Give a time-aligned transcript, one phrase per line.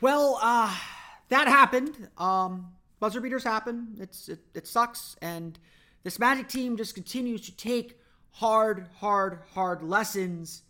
[0.00, 0.74] Well, uh,
[1.28, 2.08] that happened.
[2.18, 3.96] Um, buzzer beaters happen.
[3.98, 5.58] It's it, it sucks, and
[6.04, 7.98] this Magic team just continues to take
[8.30, 10.62] hard, hard, hard lessons.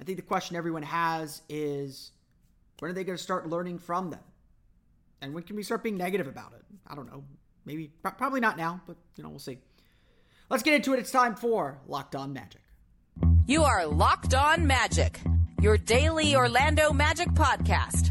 [0.00, 2.10] I think the question everyone has is
[2.80, 4.20] when are they going to start learning from them?
[5.22, 6.62] And when can we start being negative about it?
[6.86, 7.24] I don't know.
[7.64, 9.58] Maybe, probably not now, but you know, we'll see.
[10.50, 10.98] Let's get into it.
[10.98, 12.60] It's time for Locked On Magic.
[13.46, 15.20] You are Locked On Magic,
[15.62, 18.10] your daily Orlando Magic podcast,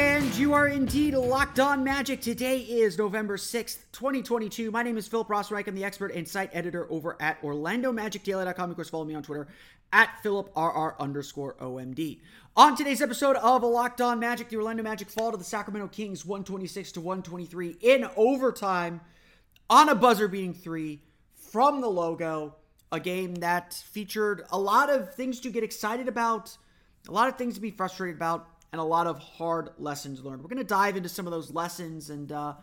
[0.41, 2.19] you are indeed locked on magic.
[2.19, 4.71] Today is November 6th, 2022.
[4.71, 5.67] My name is Philip Rossreich.
[5.67, 8.71] I'm the expert and site editor over at OrlandoMagicDaily.com.
[8.71, 9.47] Of course, follow me on Twitter
[9.93, 12.21] at PhilipRR underscore OMD.
[12.57, 16.25] On today's episode of Locked On Magic, the Orlando Magic fall to the Sacramento Kings
[16.25, 18.99] 126 to 123 in overtime
[19.69, 21.03] on a buzzer beating three
[21.35, 22.55] from the logo.
[22.91, 26.57] A game that featured a lot of things to get excited about,
[27.07, 30.41] a lot of things to be frustrated about, and a lot of hard lessons learned.
[30.41, 32.53] We're going to dive into some of those lessons and uh,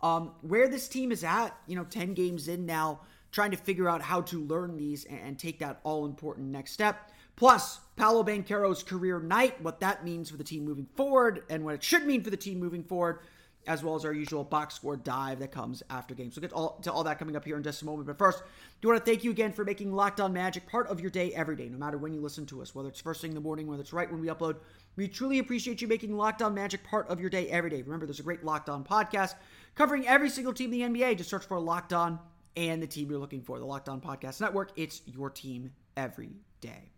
[0.00, 3.88] um, where this team is at, you know, 10 games in now, trying to figure
[3.88, 7.10] out how to learn these and, and take that all important next step.
[7.36, 11.74] Plus, Paolo Banchero's career night, what that means for the team moving forward, and what
[11.74, 13.20] it should mean for the team moving forward,
[13.66, 16.36] as well as our usual box score dive that comes after games.
[16.36, 18.06] We'll get all, to all that coming up here in just a moment.
[18.06, 18.42] But first,
[18.80, 21.32] do want to thank you again for making Locked On Magic part of your day
[21.32, 23.40] every day, no matter when you listen to us, whether it's first thing in the
[23.40, 24.56] morning, whether it's right when we upload.
[24.96, 27.82] We truly appreciate you making Locked On Magic part of your day every day.
[27.82, 29.34] Remember, there's a great Locked On podcast
[29.74, 31.16] covering every single team in the NBA.
[31.16, 32.18] Just search for Locked On
[32.56, 33.58] and the team you're looking for.
[33.58, 34.72] The Locked On Podcast Network.
[34.76, 36.90] It's your team every day.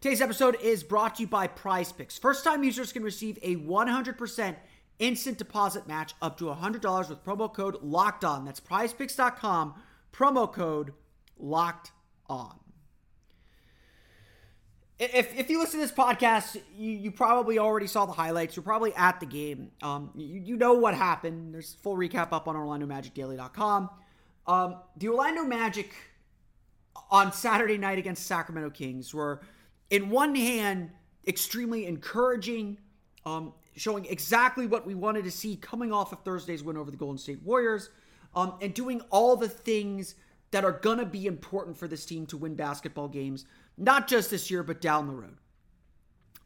[0.00, 2.18] Today's episode is brought to you by Prize Picks.
[2.18, 4.56] First time users can receive a 100%
[4.98, 8.44] instant deposit match up to $100 with promo code locked on.
[8.44, 9.74] That's prizepicks.com,
[10.12, 10.92] promo code
[11.36, 11.90] locked
[12.28, 12.58] on.
[14.98, 18.56] If, if you listen to this podcast, you, you probably already saw the highlights.
[18.56, 19.70] You're probably at the game.
[19.80, 21.54] Um, you, you know what happened.
[21.54, 23.90] There's full recap up on OrlandoMagicDaily.com.
[24.48, 25.94] Um, the Orlando Magic
[27.10, 29.40] on Saturday night against Sacramento Kings were,
[29.90, 30.90] in one hand,
[31.28, 32.78] extremely encouraging,
[33.24, 36.96] um, showing exactly what we wanted to see coming off of Thursday's win over the
[36.96, 37.90] Golden State Warriors,
[38.34, 40.16] um, and doing all the things
[40.50, 43.44] that are going to be important for this team to win basketball games,
[43.78, 45.36] not just this year, but down the road.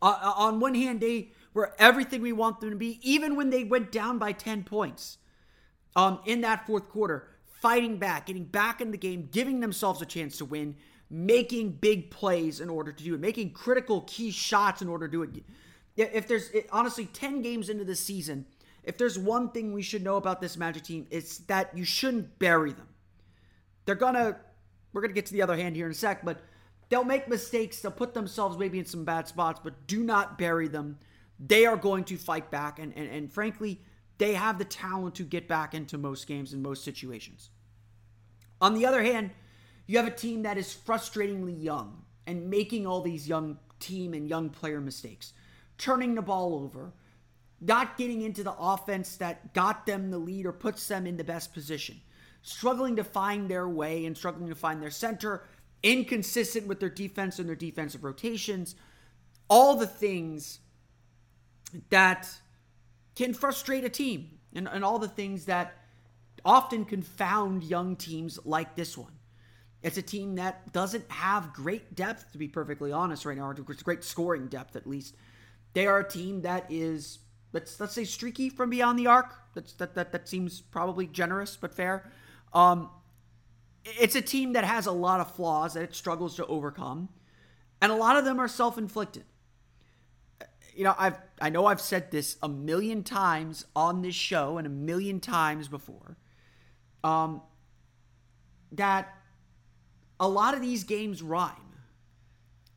[0.00, 3.64] Uh, on one hand, they were everything we want them to be, even when they
[3.64, 5.18] went down by 10 points
[5.96, 7.28] um, in that fourth quarter,
[7.60, 10.76] fighting back, getting back in the game, giving themselves a chance to win,
[11.10, 15.12] making big plays in order to do it, making critical key shots in order to
[15.12, 15.44] do it.
[15.96, 18.46] If there's honestly 10 games into the season,
[18.82, 22.38] if there's one thing we should know about this Magic team, it's that you shouldn't
[22.38, 22.88] bury them.
[23.84, 24.38] They're gonna,
[24.92, 26.40] we're gonna get to the other hand here in a sec, but
[26.92, 27.80] they'll make mistakes.
[27.80, 30.98] They'll put themselves maybe in some bad spots, but do not bury them.
[31.40, 33.80] They are going to fight back, and and, and frankly,
[34.18, 37.48] they have the talent to get back into most games in most situations.
[38.60, 39.30] On the other hand,
[39.86, 44.28] you have a team that is frustratingly young and making all these young team and
[44.28, 45.32] young player mistakes,
[45.78, 46.92] turning the ball over,
[47.58, 51.24] not getting into the offense that got them the lead or puts them in the
[51.24, 52.02] best position
[52.42, 55.44] struggling to find their way and struggling to find their center,
[55.82, 58.74] inconsistent with their defense and their defensive rotations,
[59.48, 60.60] all the things
[61.90, 62.28] that
[63.14, 65.74] can frustrate a team and, and all the things that
[66.44, 69.12] often confound young teams like this one.
[69.82, 73.54] It's a team that doesn't have great depth, to be perfectly honest, right now, or
[73.54, 75.16] great scoring depth at least.
[75.72, 77.18] They are a team that is,
[77.52, 79.34] let's let's say, streaky from beyond the arc.
[79.54, 82.10] That's that that that seems probably generous but fair.
[82.52, 82.90] Um,
[83.84, 87.08] it's a team that has a lot of flaws that it struggles to overcome,
[87.80, 89.24] and a lot of them are self-inflicted.
[90.74, 94.66] You know, I've I know I've said this a million times on this show and
[94.66, 96.16] a million times before.
[97.04, 97.42] Um,
[98.72, 99.12] that
[100.18, 101.56] a lot of these games rhyme.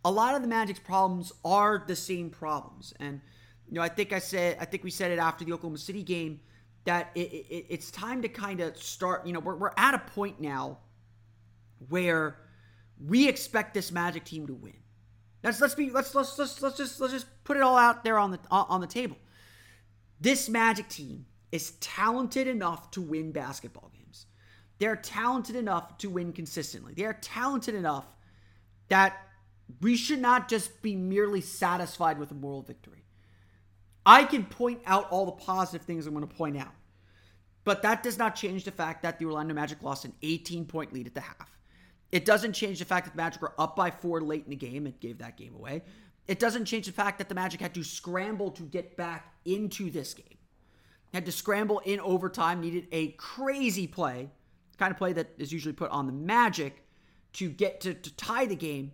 [0.06, 2.94] a lot of the Magic's problems are the same problems.
[3.00, 3.22] And
[3.68, 6.04] you know, I think I said, I think we said it after the Oklahoma City
[6.04, 6.40] game
[6.86, 9.26] that it, it, it's time to kind of start.
[9.26, 10.78] You know, we're we're at a point now
[11.90, 12.38] where
[13.04, 14.78] we expect this Magic team to win.
[15.44, 18.18] Let's let's be let's let's let's let's just let's just put it all out there
[18.18, 19.18] on the uh, on the table.
[20.20, 24.26] This Magic team is talented enough to win basketball games.
[24.80, 26.94] They're talented enough to win consistently.
[26.94, 28.06] They are talented enough
[28.90, 29.18] that
[29.82, 33.04] we should not just be merely satisfied with a moral victory.
[34.06, 36.74] I can point out all the positive things I'm going to point out.
[37.64, 40.94] But that does not change the fact that the Orlando Magic lost an 18 point
[40.94, 41.55] lead at the half.
[42.16, 44.56] It doesn't change the fact that the Magic were up by four late in the
[44.56, 44.88] game.
[44.88, 45.84] It gave that game away.
[46.30, 49.92] It doesn't change the fact that the Magic had to scramble to get back into
[49.92, 50.38] this game.
[51.14, 54.30] Had to scramble in overtime, needed a crazy play,
[54.78, 56.86] kind of play that is usually put on the Magic
[57.34, 58.94] to get to, to tie the game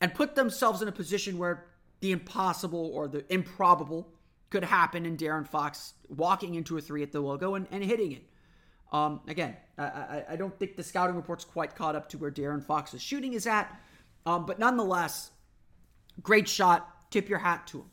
[0.00, 1.66] and put themselves in a position where
[2.00, 4.08] the impossible or the improbable
[4.48, 8.12] could happen in De'Aaron Fox walking into a three at the logo and, and hitting
[8.12, 8.24] it.
[8.94, 12.30] Um, again, I, I, I, don't think the scouting report's quite caught up to where
[12.30, 13.76] De'Aaron Fox's shooting is at,
[14.24, 15.32] um, but nonetheless,
[16.22, 17.10] great shot.
[17.10, 17.90] Tip your hat to him.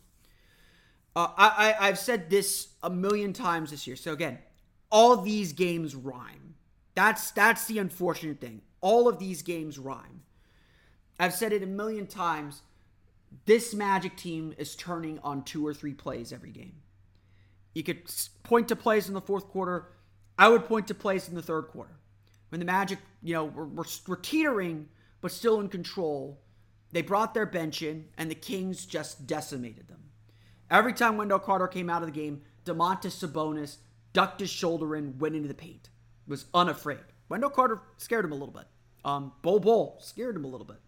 [1.16, 3.96] Uh, I, I, I've said this a million times this year.
[3.96, 4.38] So again,
[4.92, 6.54] all these games rhyme.
[6.94, 8.62] That's that's the unfortunate thing.
[8.80, 10.22] All of these games rhyme.
[11.20, 12.62] I've said it a million times.
[13.46, 16.76] This Magic team is turning on two or three plays every game.
[17.74, 18.04] You could
[18.44, 19.88] point to plays in the fourth quarter.
[20.42, 21.94] I would point to plays in the third quarter.
[22.50, 24.90] When the Magic, you know, were, were, were teetering,
[25.22, 26.42] but still in control,
[26.92, 30.00] they brought their bench in, and the Kings just decimated them.
[30.72, 33.78] Every time Wendell Carter came out of the game, Domantas Sabonis
[34.14, 35.92] ducked his shoulder in, went into the paint,
[36.28, 37.04] was unafraid.
[37.30, 38.66] Wendell Carter scared him a little bit.
[39.06, 40.80] Um, Bol Bol scared him a little bit.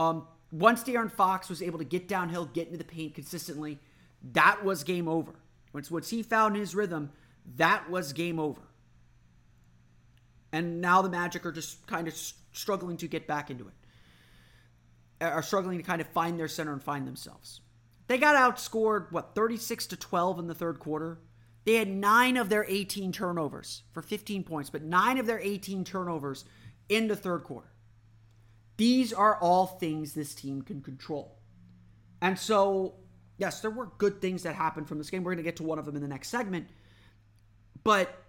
[0.00, 3.78] Um, once De'Aaron Fox was able to get downhill, get into the paint consistently,
[4.32, 5.34] that was game over.
[5.72, 7.12] Once once he found his rhythm,
[7.54, 8.62] that was game over.
[10.52, 12.14] And now the Magic are just kind of
[12.52, 13.74] struggling to get back into it.
[15.24, 17.60] Are struggling to kind of find their center and find themselves.
[18.06, 21.20] They got outscored what 36 to 12 in the third quarter.
[21.64, 25.84] They had 9 of their 18 turnovers for 15 points, but 9 of their 18
[25.84, 26.44] turnovers
[26.88, 27.68] in the third quarter.
[28.78, 31.38] These are all things this team can control.
[32.22, 32.94] And so,
[33.36, 35.22] yes, there were good things that happened from this game.
[35.22, 36.66] We're going to get to one of them in the next segment.
[37.84, 38.24] But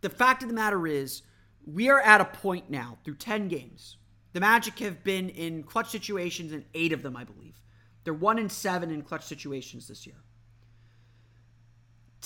[0.00, 1.22] the fact of the matter is,
[1.66, 3.96] we are at a point now through 10 games.
[4.32, 7.60] The Magic have been in clutch situations in eight of them, I believe.
[8.04, 10.16] They're one in seven in clutch situations this year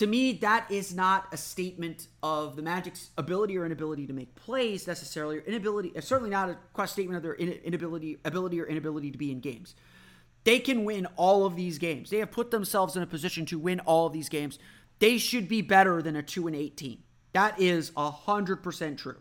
[0.00, 4.34] to me, that is not a statement of the Magic's ability or inability to make
[4.34, 5.92] plays necessarily, or inability.
[5.94, 9.74] It's certainly not a statement of their inability, ability or inability to be in games.
[10.44, 12.08] They can win all of these games.
[12.08, 14.58] They have put themselves in a position to win all of these games.
[15.00, 17.02] They should be better than a two and eighteen.
[17.34, 19.18] That is hundred percent true.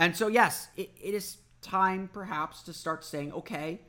[0.00, 3.82] And so, yes, it, it is time perhaps to start saying, okay,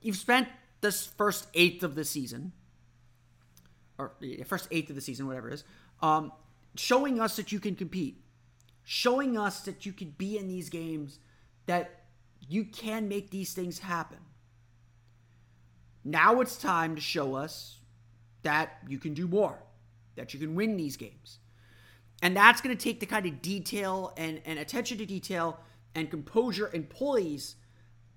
[0.00, 0.46] you've spent
[0.80, 2.52] this first eighth of the season
[3.98, 4.12] or
[4.46, 5.64] first eighth of the season, whatever it is,
[6.02, 6.30] um,
[6.76, 8.22] showing us that you can compete,
[8.84, 11.18] showing us that you can be in these games,
[11.66, 12.04] that
[12.48, 14.18] you can make these things happen.
[16.04, 17.78] Now it's time to show us
[18.42, 19.58] that you can do more,
[20.14, 21.40] that you can win these games.
[22.24, 25.60] And that's going to take the kind of detail and, and attention to detail
[25.94, 27.54] and composure and poise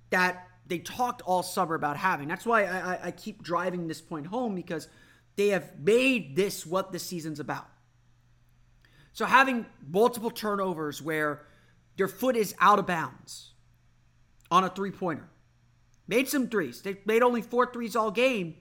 [0.10, 2.28] that they talked all summer about having.
[2.28, 4.88] That's why I, I, keep driving this point home because–
[5.38, 7.68] they have made this what the season's about.
[9.14, 11.44] So having multiple turnovers where
[11.96, 13.54] your foot is out of bounds
[14.52, 15.30] on a three pointer.
[16.08, 16.82] Made some threes.
[16.82, 18.56] They made only four threes all game.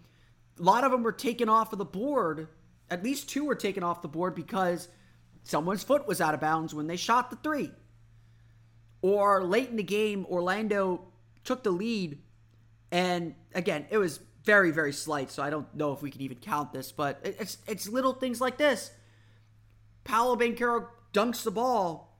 [0.58, 2.48] A lot of them were taken off of the board.
[2.90, 4.88] At least two were taken off the board because
[5.46, 7.70] someone's foot was out of bounds when they shot the three.
[9.02, 11.02] Or late in the game, Orlando
[11.44, 12.18] took the lead.
[12.90, 16.38] And again, it was very very slight, so I don't know if we can even
[16.38, 16.92] count this.
[16.92, 18.90] But it's it's little things like this.
[20.04, 22.16] Paolo Banchero dunks the ball,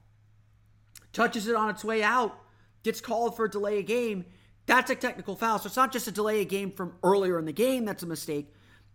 [1.12, 2.37] touches it on its way out,
[2.83, 4.25] gets called for a delay of game.
[4.66, 5.61] That's a technical foul.
[5.61, 8.06] So it's not just a delay of game from earlier in the game that's a
[8.06, 8.52] mistake.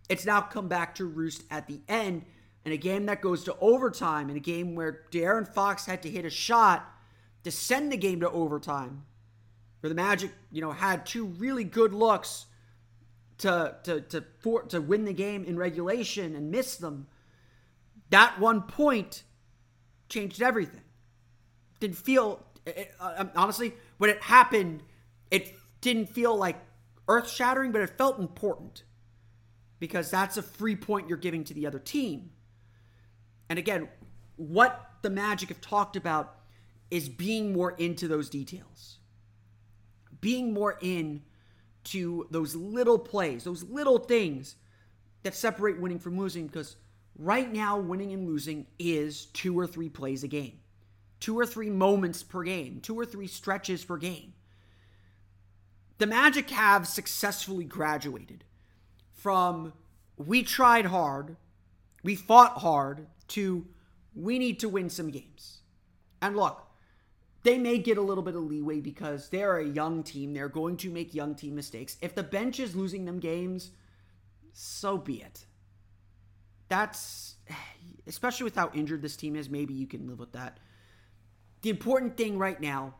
[0.08, 2.26] It's now come back to roost at the end.
[2.64, 6.10] In a game that goes to overtime, in a game where De'Aaron Fox had to
[6.10, 6.88] hit a shot
[7.42, 9.04] to send the game to overtime,
[9.80, 12.46] where the Magic, you know, had two really good looks
[13.38, 17.08] to to to for, to win the game in regulation and miss them.
[18.10, 19.24] That one point
[20.08, 20.82] changed everything.
[21.80, 24.82] Didn't feel it, uh, honestly when it happened.
[25.30, 26.56] It didn't feel like
[27.08, 28.84] earth shattering, but it felt important
[29.78, 32.30] because that's a free point you're giving to the other team.
[33.48, 33.88] And again,
[34.36, 36.36] what the Magic have talked about
[36.90, 38.98] is being more into those details,
[40.20, 41.22] being more in
[41.84, 44.56] to those little plays, those little things
[45.22, 46.46] that separate winning from losing.
[46.46, 46.76] Because
[47.18, 50.60] right now, winning and losing is two or three plays a game,
[51.20, 54.34] two or three moments per game, two or three stretches per game.
[55.98, 58.44] The Magic have successfully graduated
[59.12, 59.72] from
[60.16, 61.36] we tried hard,
[62.02, 63.66] we fought hard, to
[64.14, 65.58] we need to win some games.
[66.20, 66.66] And look,
[67.42, 70.34] they may get a little bit of leeway because they're a young team.
[70.34, 71.96] They're going to make young team mistakes.
[72.00, 73.70] If the bench is losing them games,
[74.52, 75.46] so be it.
[76.68, 77.36] That's
[78.06, 80.58] especially with how injured this team is, maybe you can live with that.
[81.62, 82.94] The important thing right now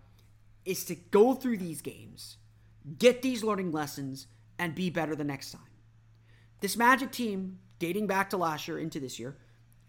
[0.64, 2.36] is to go through these games,
[2.98, 4.26] get these learning lessons,
[4.58, 5.60] and be better the next time.
[6.60, 9.36] This Magic team, dating back to last year into this year,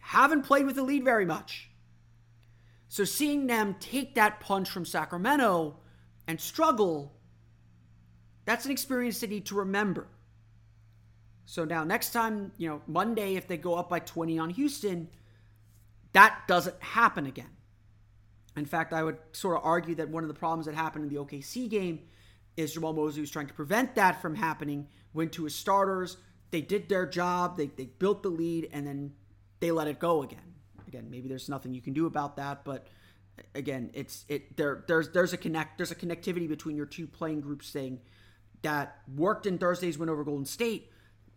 [0.04, 1.70] haven't played with the lead very much.
[2.90, 5.78] So seeing them take that punch from Sacramento
[6.28, 7.14] and struggle,
[8.46, 10.08] that's an experience they need to remember.
[11.46, 15.08] So now next time, you know, Monday if they go up by 20 on Houston,
[16.12, 17.50] that doesn't happen again.
[18.56, 21.10] In fact, I would sort of argue that one of the problems that happened in
[21.10, 22.02] the OKC game
[22.58, 26.18] is Jamahl Mosley was trying to prevent that from happening, went to his starters,
[26.52, 29.14] they did their job, they, they built the lead, and then
[29.64, 30.56] they let it go again.
[30.90, 32.88] Again, maybe there's nothing you can do about that, but
[33.56, 37.40] again, it's it there there's there's a connect there's a connectivity between your two playing
[37.40, 38.02] groups thing
[38.62, 40.92] that worked in Thursday's win over Golden State,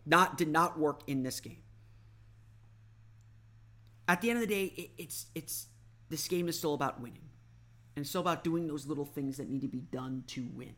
[0.05, 1.63] not did not work in this game.
[4.09, 5.67] At the end of the day, it, it's it's
[6.09, 7.29] this game is still about winning.
[7.95, 10.75] And it's still about doing those little things that need to be done to win.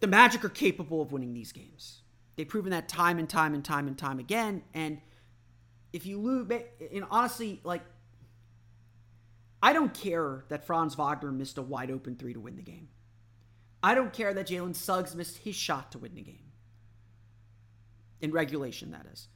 [0.00, 2.02] The Magic are capable of winning these games.
[2.36, 4.62] They've proven that time and time and time and time again.
[4.74, 5.00] And
[5.94, 6.50] if you lose,
[6.92, 7.82] and honestly, like,
[9.62, 12.88] I don't care that Franz Wagner missed a wide open three to win the game.
[13.80, 16.50] I don't care that Jalen Suggs missed his shot to win the game.
[18.20, 19.28] In regulation, that is.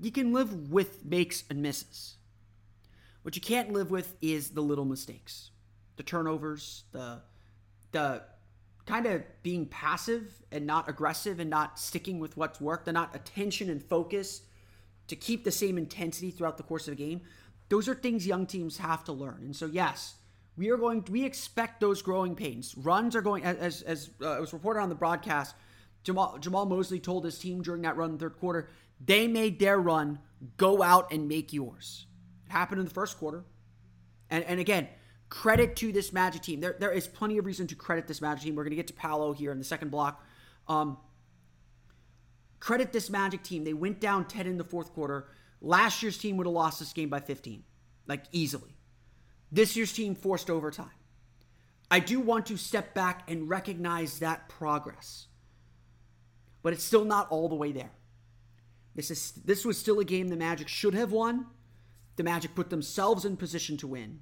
[0.00, 2.16] You can live with makes and misses.
[3.20, 5.50] What you can't live with is the little mistakes,
[5.96, 7.20] the turnovers, the
[7.92, 8.22] the
[8.86, 13.14] kind of being passive and not aggressive and not sticking with what's worked, the not
[13.14, 14.42] attention and focus
[15.08, 17.22] to keep the same intensity throughout the course of a game.
[17.68, 19.42] Those are things young teams have to learn.
[19.42, 20.16] And so, yes,
[20.56, 21.04] we are going.
[21.10, 22.74] We expect those growing pains.
[22.76, 25.54] Runs are going as as uh, was reported on the broadcast.
[26.02, 28.68] Jamal, Jamahl Mosley told his team during that run in the third quarter,
[29.04, 30.20] they made their run.
[30.56, 32.06] Go out and make yours.
[32.46, 33.44] It happened in the first quarter.
[34.30, 34.88] And and again,
[35.28, 36.60] credit to this Magic team.
[36.60, 38.54] There there is plenty of reason to credit this Magic team.
[38.54, 40.24] We're going to get to Paolo here in the second block.
[40.68, 40.98] Um,
[42.60, 43.64] credit this Magic team.
[43.64, 45.28] They went down 10 in the fourth quarter.
[45.60, 47.62] Last year's team would have lost this game by 15,
[48.06, 48.76] like easily.
[49.50, 50.90] This year's team forced overtime.
[51.90, 55.26] I do want to step back and recognize that progress.
[56.62, 57.92] But it's still not all the way there.
[58.96, 61.46] This is this was still a game the Magic should have won.
[62.16, 64.20] The Magic put themselves in position to win.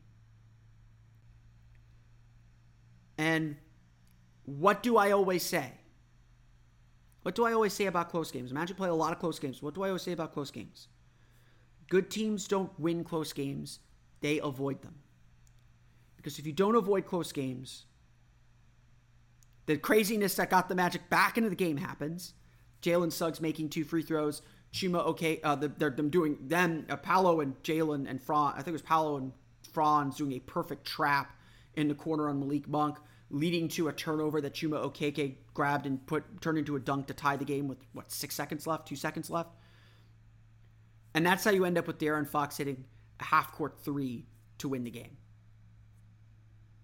[3.16, 3.56] And
[4.44, 5.72] what do I always say?
[7.24, 8.52] What do I always say about close games?
[8.52, 9.62] Magic play a lot of close games.
[9.62, 10.88] What do I always say about close games?
[11.88, 13.80] Good teams don't win close games,
[14.20, 14.94] they avoid them.
[16.16, 17.86] Because if you don't avoid close games,
[19.64, 22.34] the craziness that got the Magic back into the game happens.
[22.82, 24.42] Jalen Suggs making two free throws.
[24.74, 26.84] Chuma, okay, uh, they're them doing them.
[26.90, 28.52] Uh, Paolo and Jalen and Franz.
[28.54, 29.32] I think it was Paolo and
[29.72, 31.34] Franz doing a perfect trap
[31.74, 32.98] in the corner on Malik Monk
[33.34, 37.14] leading to a turnover that Chuma Okeke grabbed and put turned into a dunk to
[37.14, 39.50] tie the game with what six seconds left, two seconds left,
[41.14, 42.84] and that's how you end up with De'Aaron Fox hitting
[43.18, 44.24] a half court three
[44.58, 45.16] to win the game.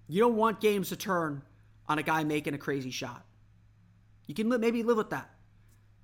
[0.08, 1.42] You don't want games to turn
[1.88, 3.24] on a guy making a crazy shot.
[4.26, 5.30] You can maybe live with that.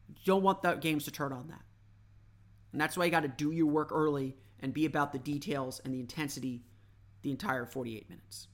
[0.09, 1.63] You don't want that games to turn on that.
[2.71, 5.81] And that's why you got to do your work early and be about the details
[5.85, 6.63] and the intensity
[7.23, 8.47] the entire 48 minutes.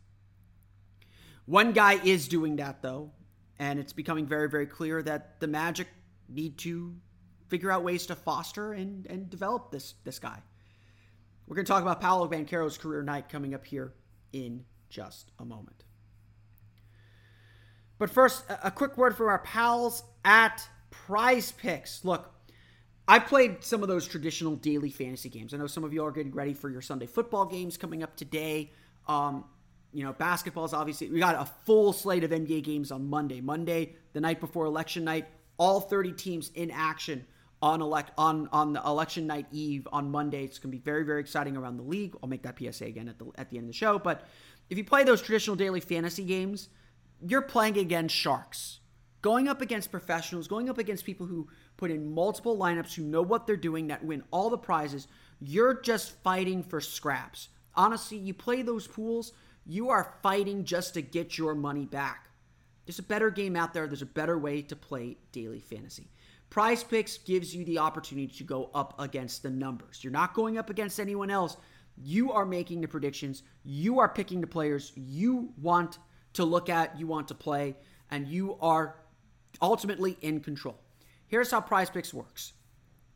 [1.52, 3.10] One guy is doing that though,
[3.58, 5.86] and it's becoming very, very clear that the Magic
[6.26, 6.94] need to
[7.48, 10.38] figure out ways to foster and, and develop this this guy.
[11.46, 13.92] We're going to talk about Paolo Banchero's career night coming up here
[14.32, 15.84] in just a moment.
[17.98, 22.02] But first, a quick word from our pals at Prize Picks.
[22.02, 22.32] Look,
[23.06, 25.52] I played some of those traditional daily fantasy games.
[25.52, 28.16] I know some of you are getting ready for your Sunday football games coming up
[28.16, 28.72] today.
[29.06, 29.44] Um,
[29.92, 33.40] you know, basketball is obviously, we got a full slate of NBA games on Monday.
[33.40, 35.26] Monday, the night before election night,
[35.58, 37.26] all 30 teams in action
[37.62, 40.44] on elect on on the election night eve on Monday.
[40.44, 42.14] It's going to be very very exciting around the league.
[42.22, 43.98] I'll make that PSA again at the at the end of the show.
[43.98, 44.26] But
[44.68, 46.68] if you play those traditional daily fantasy games,
[47.24, 48.80] you're playing against sharks,
[49.20, 53.22] going up against professionals, going up against people who put in multiple lineups, who know
[53.22, 55.06] what they're doing, that win all the prizes.
[55.40, 57.48] You're just fighting for scraps.
[57.74, 59.32] Honestly, you play those pools,
[59.66, 62.28] you are fighting just to get your money back.
[62.86, 63.86] There's a better game out there.
[63.86, 66.10] There's a better way to play daily fantasy.
[66.50, 70.02] Prize Picks gives you the opportunity to go up against the numbers.
[70.02, 71.56] You're not going up against anyone else.
[71.96, 73.42] You are making the predictions.
[73.64, 75.98] You are picking the players you want
[76.34, 77.76] to look at, you want to play,
[78.10, 78.96] and you are
[79.60, 80.78] ultimately in control.
[81.26, 82.52] Here's how Prize Picks works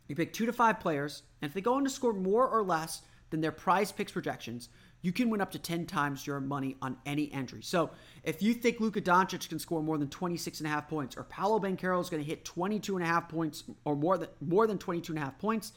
[0.09, 2.63] you pick two to five players, and if they go on to score more or
[2.63, 4.69] less than their Prize Picks projections,
[5.03, 7.63] you can win up to 10 times your money on any entry.
[7.63, 7.91] So
[8.25, 11.25] if you think Luka Doncic can score more than 26 and a half points, or
[11.25, 14.67] Paolo Banchero is going to hit 22 and a half points, or more than more
[14.67, 15.73] than 22 and a half points,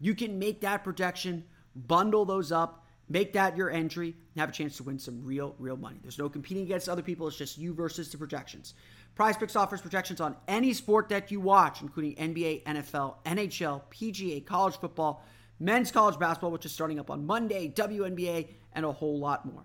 [0.00, 4.52] you can make that projection, bundle those up, make that your entry, and have a
[4.52, 5.98] chance to win some real, real money.
[6.02, 8.74] There's no competing against other people, it's just you versus the projections.
[9.14, 14.44] Prize Picks offers projections on any sport that you watch, including NBA, NFL, NHL, PGA,
[14.44, 15.24] college football,
[15.60, 19.64] men's college basketball, which is starting up on Monday, WNBA, and a whole lot more.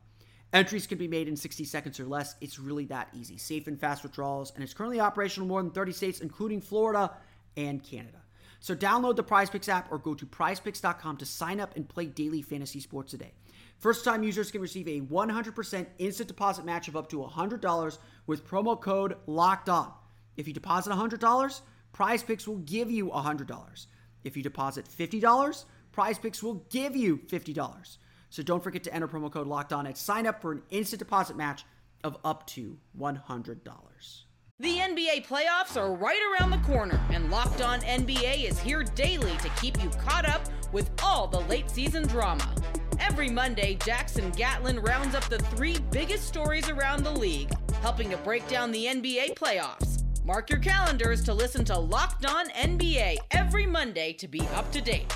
[0.54, 2.36] Entries can be made in 60 seconds or less.
[2.40, 3.38] It's really that easy.
[3.38, 7.12] Safe and fast withdrawals, and it's currently operational in more than 30 states, including Florida
[7.58, 8.20] and Canada.
[8.60, 12.42] So download the PrizePicks app or go to prizepicks.com to sign up and play daily
[12.42, 13.34] fantasy sports today.
[13.80, 18.48] First time users can receive a 100% instant deposit match of up to $100 with
[18.48, 19.92] promo code LOCKED ON.
[20.38, 21.62] If you deposit $100,
[21.94, 23.88] PrizePicks will give you $100.
[24.24, 27.98] If you deposit $50, Prize Picks will give you $50.
[28.30, 31.00] So don't forget to enter promo code Locked On and sign up for an instant
[31.00, 31.66] deposit match
[32.04, 34.24] of up to $100.
[34.60, 39.38] The NBA playoffs are right around the corner, and Locked On NBA is here daily
[39.38, 42.56] to keep you caught up with all the late season drama.
[43.00, 47.52] Every Monday, Jackson Gatlin rounds up the three biggest stories around the league,
[47.82, 50.04] helping to break down the NBA playoffs.
[50.26, 54.82] Mark your calendars to listen to Locked On NBA every Monday to be up to
[54.82, 55.16] date.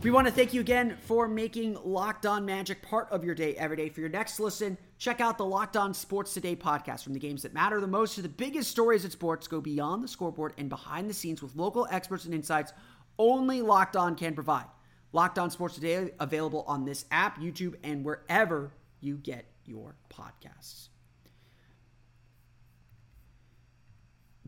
[0.00, 3.56] We want to thank you again for making Locked On Magic part of your day
[3.56, 3.88] every day.
[3.88, 7.02] For your next listen, check out the Locked On Sports Today podcast.
[7.02, 10.04] From the games that matter the most to the biggest stories in sports, go beyond
[10.04, 12.72] the scoreboard and behind the scenes with local experts and insights
[13.18, 14.66] only Locked On can provide.
[15.12, 20.90] Locked On Sports Today available on this app, YouTube, and wherever you get your podcasts.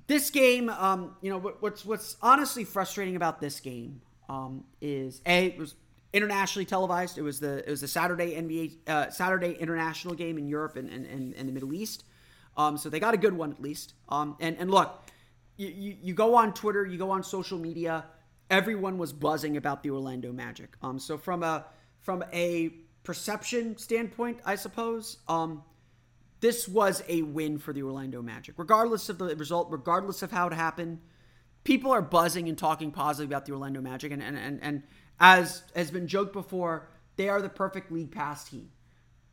[0.06, 5.46] This game, um, you know, what's what's honestly frustrating about this game um, is a
[5.46, 5.74] it was
[6.12, 7.18] internationally televised.
[7.18, 10.88] It was the it was the Saturday NBA uh, Saturday international game in Europe and
[10.88, 12.04] and, and, and the Middle East.
[12.56, 13.94] Um, so they got a good one at least.
[14.08, 15.02] Um, and and look,
[15.56, 18.04] you, you, you go on Twitter, you go on social media.
[18.48, 20.76] Everyone was buzzing about the Orlando Magic.
[20.82, 21.66] Um, so from a
[22.00, 22.70] from a
[23.02, 25.62] perception standpoint, I suppose, um,
[26.40, 30.46] this was a win for the Orlando Magic, regardless of the result, regardless of how
[30.46, 31.00] it happened
[31.64, 34.82] people are buzzing and talking positively about the Orlando Magic, and and and, and
[35.18, 38.70] as has been joked before, they are the perfect league pass team.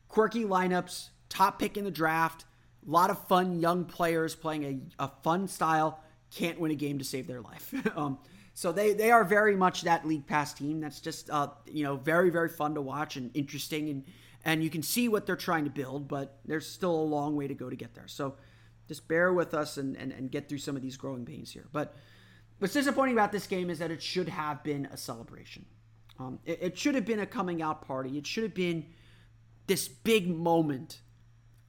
[0.10, 2.46] Quirky lineups, top pick in the draft,
[2.88, 6.00] a lot of fun young players playing a, a fun style.
[6.34, 7.74] Can't win a game to save their life.
[7.98, 8.18] um,
[8.54, 10.82] so they they are very much that league pass team.
[10.82, 14.04] That's just uh, you know very very fun to watch and interesting and
[14.48, 17.48] and you can see what they're trying to build, but there's still a long way
[17.48, 18.08] to go to get there.
[18.08, 18.36] So
[18.88, 21.66] just bear with us and, and, and get through some of these growing pains here.
[21.74, 21.96] But
[22.60, 25.66] What's disappointing about this game is that it should have been a celebration.
[26.20, 28.18] Um, it, it, should have been a coming out party.
[28.18, 28.86] It should have been
[29.68, 31.02] this big moment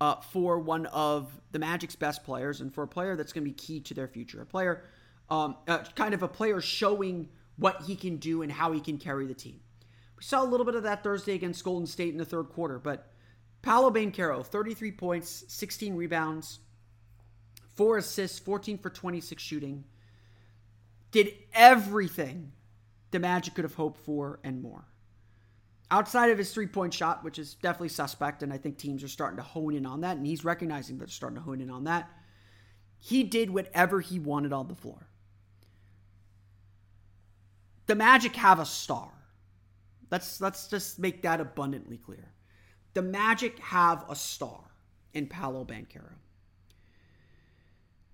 [0.01, 3.51] uh, for one of the Magic's best players and for a player that's going to
[3.51, 4.41] be key to their future.
[4.41, 4.85] A player,
[5.29, 8.97] um, uh, kind of a player showing what he can do and how he can
[8.97, 9.61] carry the team.
[10.17, 12.79] We saw a little bit of that Thursday against Golden State in the third quarter,
[12.79, 13.13] but
[13.61, 16.61] Paolo Banchero, 33 points, 16 rebounds,
[17.75, 19.85] 4 assists, 14 for 26 shooting
[21.11, 22.53] did everything
[23.11, 24.85] the Magic could have hoped for and more.
[25.91, 29.09] Outside of his three point shot, which is definitely suspect, and I think teams are
[29.09, 31.71] starting to hone in on that, and he's recognizing that they're starting to hone in
[31.71, 32.11] on that.
[32.99, 35.09] he did whatever he wanted on the floor.
[37.87, 39.11] The Magic have a star.
[40.11, 42.33] Let's let's just make that abundantly clear.
[42.95, 44.65] The Magic have a star
[45.15, 46.15] in Paolo Banchero.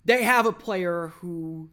[0.05, 1.71] They have a player who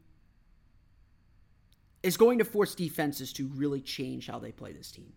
[2.03, 5.13] is going to force defenses to really change how they play this team.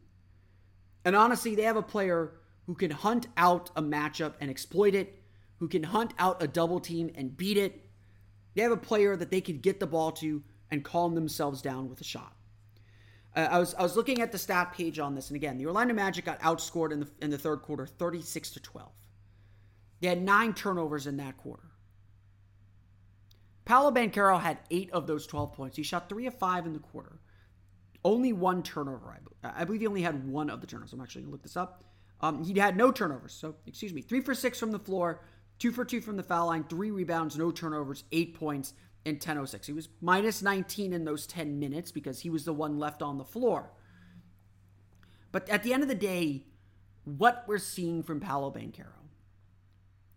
[1.04, 2.32] And honestly, they have a player
[2.66, 5.22] who can hunt out a matchup and exploit it,
[5.58, 7.88] who can hunt out a double team and beat it.
[8.54, 11.88] They have a player that they can get the ball to and calm themselves down
[11.88, 12.34] with a shot.
[13.36, 15.66] Uh, I was I was looking at the stat page on this, and again, the
[15.66, 18.92] Orlando Magic got outscored in the in the third quarter, thirty six to twelve.
[20.00, 21.64] They had nine turnovers in that quarter.
[23.64, 25.77] Paolo Banchero had eight of those 12 points.
[25.77, 27.18] He shot three of five in the quarter.
[28.05, 29.57] Only one turnover, I believe.
[29.57, 30.92] I believe he only had one of the turnovers.
[30.92, 31.85] I'm actually going to look this up.
[32.20, 33.33] Um, he had no turnovers.
[33.33, 35.22] So, excuse me, three for six from the floor,
[35.59, 38.74] two for two from the foul line, three rebounds, no turnovers, eight points
[39.05, 39.66] in 10.06.
[39.66, 43.18] He was minus 19 in those 10 minutes because he was the one left on
[43.18, 43.70] the floor.
[45.33, 46.44] But at the end of the day,
[47.05, 48.92] what we're seeing from Paolo Banchero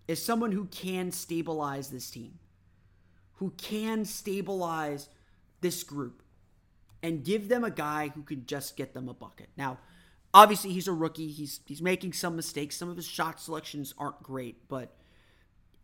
[0.08, 2.40] is someone who can stabilize this team
[3.38, 5.10] who can stabilize
[5.62, 6.22] this group
[7.02, 9.50] and give them a guy who can just get them a bucket.
[9.56, 9.78] Now,
[10.34, 11.30] obviously he's a rookie.
[11.30, 12.76] He's he's making some mistakes.
[12.76, 14.96] Some of his shot selections aren't great, but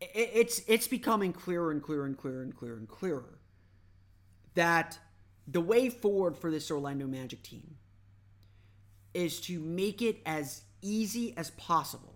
[0.01, 3.39] it's it's becoming clearer and clearer and clearer and clearer and clearer
[4.55, 4.99] that
[5.47, 7.75] the way forward for this Orlando Magic team
[9.13, 12.15] is to make it as easy as possible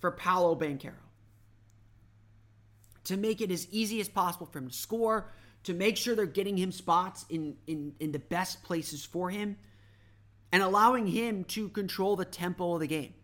[0.00, 1.09] for Paolo Banchero
[3.04, 5.32] to make it as easy as possible for him to score,
[5.64, 9.56] to make sure they're getting him spots in, in, in the best places for him,
[10.52, 13.14] and allowing him to control the tempo of the game.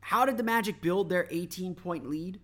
[0.00, 2.40] How did the Magic build their 18 point lead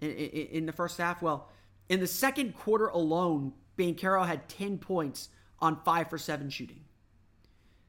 [0.00, 1.20] in, in, in the first half?
[1.20, 1.50] Well,
[1.88, 6.84] in the second quarter alone, Banchero had 10 points on 5 for 7 shooting.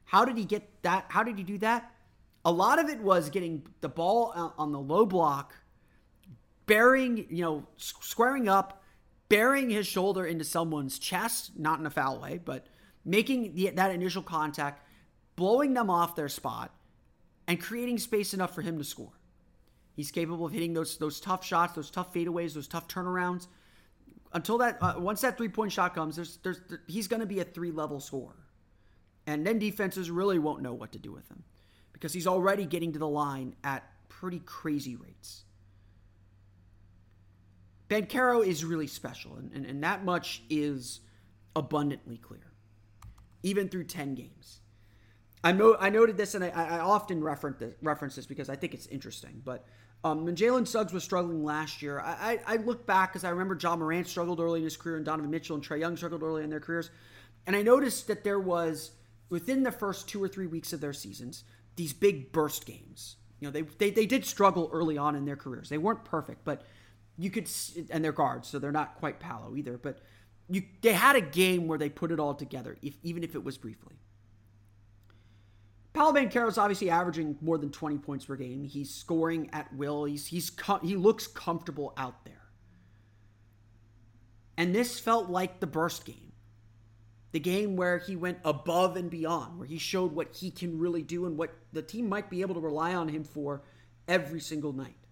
[0.04, 1.06] How did he get that?
[1.08, 1.90] How did he do that?
[2.44, 5.54] A lot of it was getting the ball on the low block
[6.66, 8.82] burying, you know, squaring up,
[9.28, 12.66] burying his shoulder into someone's chest, not in a foul way, but
[13.04, 14.86] making the, that initial contact,
[15.36, 16.74] blowing them off their spot,
[17.46, 19.12] and creating space enough for him to score.
[19.94, 23.46] He's capable of hitting those those tough shots, those tough fadeaways, those tough turnarounds.
[24.32, 27.26] Until that, uh, once that three point shot comes, there's there's there, he's going to
[27.26, 28.46] be a three level scorer,
[29.26, 31.44] and then defenses really won't know what to do with him
[31.92, 35.44] because he's already getting to the line at pretty crazy rates.
[37.94, 41.00] Banchero is really special, and, and, and that much is
[41.54, 42.52] abundantly clear,
[43.44, 44.60] even through 10 games.
[45.44, 48.74] I, I noted this, and I, I often reference this, reference this because I think
[48.74, 49.42] it's interesting.
[49.44, 49.64] But
[50.02, 53.30] um, when Jalen Suggs was struggling last year, I, I, I look back because I
[53.30, 56.24] remember Ja Morant struggled early in his career, and Donovan Mitchell and Trae Young struggled
[56.24, 56.90] early in their careers.
[57.46, 58.90] And I noticed that there was,
[59.28, 61.44] within the first two or three weeks of their seasons,
[61.76, 63.16] these big burst games.
[63.38, 65.68] You know, they, they, they did struggle early on in their careers.
[65.68, 66.62] They weren't perfect, but
[67.18, 67.48] you could
[67.90, 69.78] and they're guards, so they're not quite Paolo either.
[69.78, 69.98] But
[70.48, 73.44] you they had a game where they put it all together, if even if it
[73.44, 73.96] was briefly.
[75.92, 78.64] Paolo is obviously averaging more than 20 points per game.
[78.64, 80.04] He's scoring at will.
[80.04, 80.50] He's he's
[80.82, 82.34] he looks comfortable out there.
[84.56, 86.32] And this felt like the burst game.
[87.30, 91.02] The game where he went above and beyond, where he showed what he can really
[91.02, 93.62] do and what the team might be able to rely on him for
[94.06, 95.03] every single night.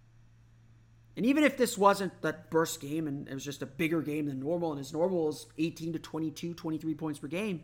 [1.15, 4.25] And even if this wasn't that burst game and it was just a bigger game
[4.25, 7.63] than normal, and his normal is 18 to 22, 23 points per game,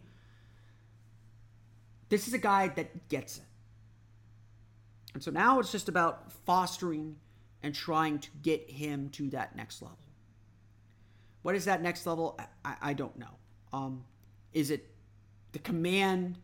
[2.10, 3.44] this is a guy that gets it.
[5.14, 7.16] And so now it's just about fostering
[7.64, 9.98] and trying to get him to that next level.
[11.42, 12.40] What is that next level?
[12.64, 13.38] I, I don't know.
[13.74, 14.04] Um,
[14.54, 14.90] is it
[15.52, 16.38] the command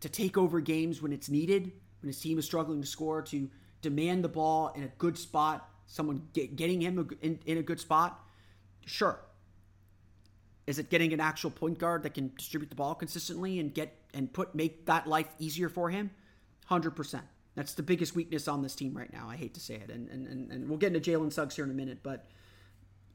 [0.00, 3.50] to take over games when it's needed, when his team is struggling to score, to
[3.82, 7.80] demand the ball in a good spot someone get, getting him in, in a good
[7.80, 8.24] spot?
[8.86, 9.20] Sure.
[10.66, 13.96] Is it getting an actual point guard that can distribute the ball consistently and get
[14.14, 16.10] and put make that life easier for him?
[16.66, 17.24] Hundred percent.
[17.56, 19.28] That's the biggest weakness on this team right now.
[19.28, 21.64] I hate to say it, and and, and, and we'll get into Jalen Suggs here
[21.64, 22.26] in a minute, but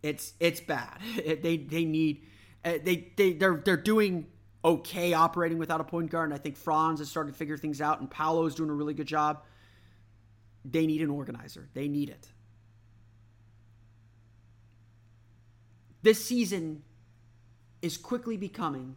[0.03, 0.99] it's it's bad.
[1.41, 2.25] they they need
[2.65, 4.27] uh, they they they're they're doing
[4.65, 7.79] okay operating without a point guard, and I think Franz has started to figure things
[7.79, 9.43] out, and Paolo's doing a really good job.
[10.65, 11.69] They need an organizer.
[11.73, 12.27] They need it.
[16.05, 16.83] This season
[17.81, 18.95] is quickly becoming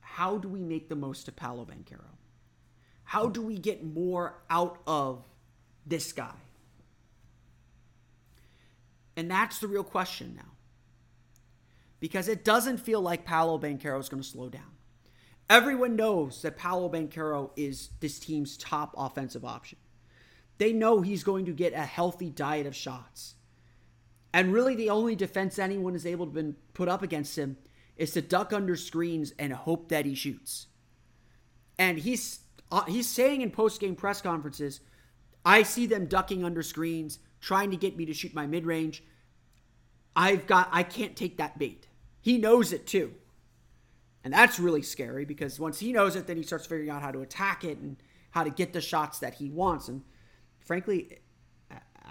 [0.00, 2.16] how do we make the most of Paolo Banchero?
[3.04, 5.22] How do we get more out of
[5.86, 6.32] this guy?
[9.18, 10.52] And that's the real question now.
[12.00, 14.72] Because it doesn't feel like Paolo Banchero is going to slow down.
[15.50, 19.78] Everyone knows that Paolo Banchero is this team's top offensive option.
[20.56, 23.34] They know he's going to get a healthy diet of shots.
[24.34, 27.56] And really, the only defense anyone is able to been put up against him
[27.96, 30.66] is to duck under screens and hope that he shoots.
[31.78, 32.40] And he's
[32.72, 34.80] uh, he's saying in post game press conferences,
[35.44, 39.04] I see them ducking under screens, trying to get me to shoot my mid range.
[40.16, 41.86] I've got I can't take that bait.
[42.20, 43.14] He knows it too.
[44.24, 47.12] And that's really scary because once he knows it, then he starts figuring out how
[47.12, 47.98] to attack it and
[48.32, 49.86] how to get the shots that he wants.
[49.86, 50.02] And
[50.58, 51.18] frankly,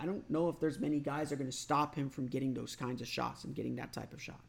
[0.04, 2.76] I don't know if there's many guys are going to stop him from getting those
[2.76, 4.42] kinds of shots and getting that type of shot.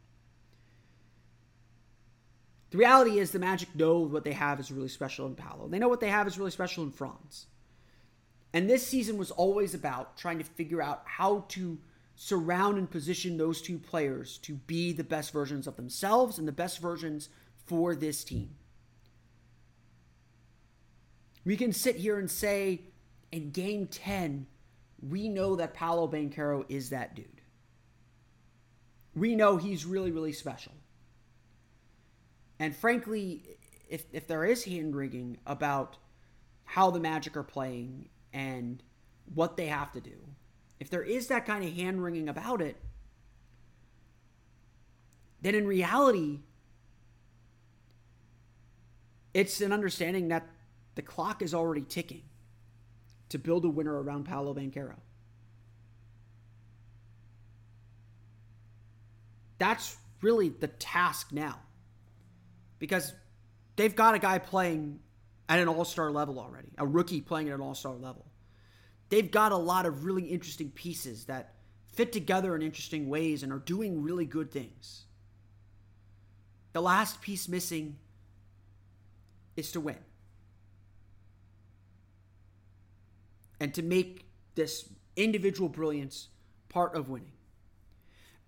[2.71, 5.69] The reality is the Magic know what they have is really special in Paolo.
[5.69, 7.47] They know what they have is really special in Franz.
[8.53, 11.79] And this season was always about trying to figure out how to
[12.17, 16.53] surround and position those two players to be the best versions of themselves and the
[16.53, 17.29] best versions
[17.65, 18.57] for this team.
[21.45, 22.81] We can sit here and say
[23.31, 24.49] in game 10,
[25.09, 27.41] we know that Paolo Banchero is that dude.
[29.15, 30.73] We know he's really, really special.
[32.59, 35.97] And frankly, if, if there is hand wringing about
[36.65, 38.83] how the Magic are playing and
[39.35, 40.17] what they have to do,
[40.81, 42.77] if there is that kind of hand wringing about it,
[45.43, 46.41] then in reality,
[49.35, 50.47] it's an understanding that
[50.95, 52.23] the clock is already ticking
[53.31, 54.97] to build a winner around Paolo Banchero.
[59.59, 61.59] That's really the task now.
[62.79, 63.15] Because
[63.77, 65.01] they've got a guy playing
[65.49, 68.27] at an all star level already, a rookie playing at an all star level.
[69.11, 71.55] They've got a lot of really interesting pieces that
[71.93, 75.03] fit together in interesting ways and are doing really good things.
[76.73, 77.97] The last piece missing
[79.57, 79.99] is to win.
[83.65, 86.29] And to make this individual brilliance
[86.69, 87.33] part of winning.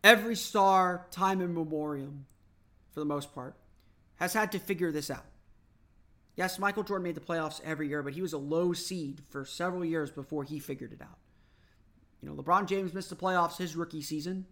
[0.05, 2.27] Every star, time and memoriam,
[2.93, 3.57] for the most part,
[4.17, 5.25] has had to figure this out.
[6.35, 9.47] Yes, Michael Jordan made the playoffs every year, but he was a low seed for
[9.47, 11.17] several years before he figured it out.
[12.21, 14.45] You know, LeBron James missed the playoffs his rookie season.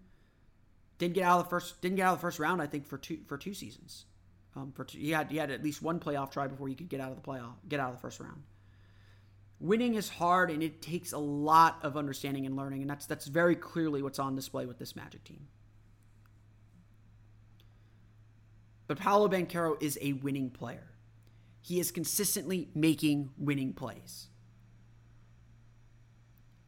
[0.97, 2.87] Didn't get out of the first didn't get out of the first round, I think,
[2.87, 4.07] for two for two seasons.
[4.57, 6.89] Um, for two, he had he had at least one playoff try before he could
[6.89, 8.45] get out of the playoff, get out of the first round.
[9.61, 13.27] Winning is hard, and it takes a lot of understanding and learning, and that's that's
[13.27, 15.47] very clearly what's on display with this Magic team.
[18.87, 20.91] But Paolo Banchero is a winning player.
[21.63, 24.29] He is consistently making winning plays.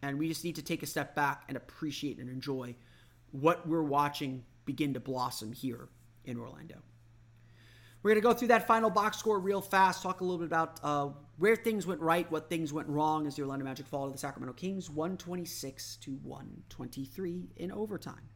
[0.01, 2.77] And we just need to take a step back and appreciate and enjoy
[3.33, 5.89] what we're watching begin to blossom here
[6.25, 6.77] in Orlando.
[8.07, 10.47] We're going to go through that final box score real fast, talk a little bit
[10.47, 14.07] about uh, where things went right, what things went wrong as the Orlando Magic fall
[14.07, 18.29] to the Sacramento Kings 126 to 123 in overtime.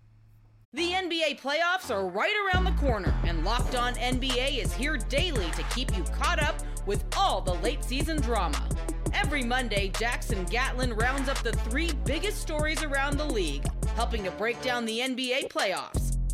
[0.73, 5.49] The NBA playoffs are right around the corner, and Locked On NBA is here daily
[5.53, 8.69] to keep you caught up with all the late season drama.
[9.15, 14.33] Every Monday, Jackson Gatlin rounds up the three biggest stories around the league, helping to
[14.33, 16.20] break down the NBA playoffs.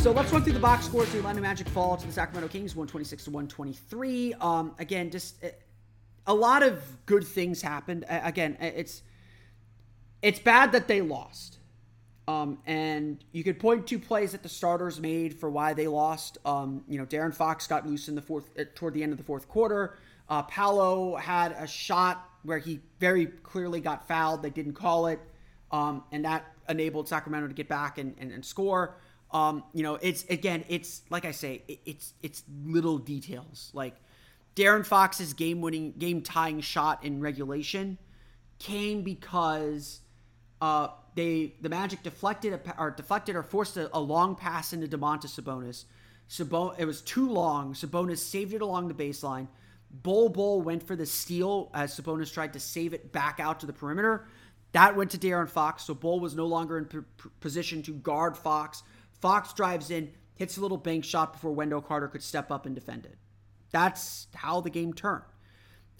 [0.00, 1.12] So let's run through the box scores.
[1.12, 4.32] The Orlando Magic fall to the Sacramento Kings, 126 to 123.
[4.40, 5.48] Um, again, just uh,
[6.26, 8.06] a lot of good things happened.
[8.08, 9.02] Again, it's
[10.22, 11.58] it's bad that they lost.
[12.26, 16.38] Um, and you could point to plays that the starters made for why they lost.
[16.46, 19.18] Um, you know, De'Aaron Fox got loose in the fourth uh, toward the end of
[19.18, 19.98] the fourth quarter.
[20.30, 24.42] Uh, Paolo had a shot where he very clearly got fouled.
[24.42, 25.20] They didn't call it,
[25.70, 28.96] um, and that enabled Sacramento to get back and, and, and score.
[29.32, 33.70] Um, you know, it's again, it's like I say, it, it's it's little details.
[33.72, 33.94] Like
[34.56, 37.98] De'Aaron Fox's game-winning, game-tying shot in regulation
[38.58, 40.00] came because
[40.60, 44.86] uh, they the Magic deflected a, or deflected or forced a, a long pass into
[44.86, 45.84] Domantas Sabonis.
[46.28, 47.74] Sabon, it was too long.
[47.74, 49.48] Sabonis saved it along the baseline.
[49.90, 53.66] Bol Bol went for the steal as Sabonis tried to save it back out to
[53.66, 54.28] the perimeter.
[54.72, 56.98] That went to De'Aaron Fox, so Bol was no longer in p-
[57.40, 58.84] position to guard Fox.
[59.20, 62.74] Fox drives in, hits a little bank shot before Wendell Carter could step up and
[62.74, 63.18] defend it.
[63.70, 65.22] That's how the game turned.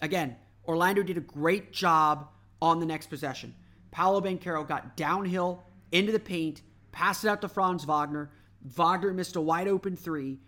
[0.01, 0.35] Again,
[0.67, 2.29] Orlando did a great job
[2.61, 3.55] on the next possession.
[3.91, 8.31] Paolo Banchero got downhill into the paint, passed it out to Franz Wagner.
[8.63, 10.39] Wagner missed a wide open three.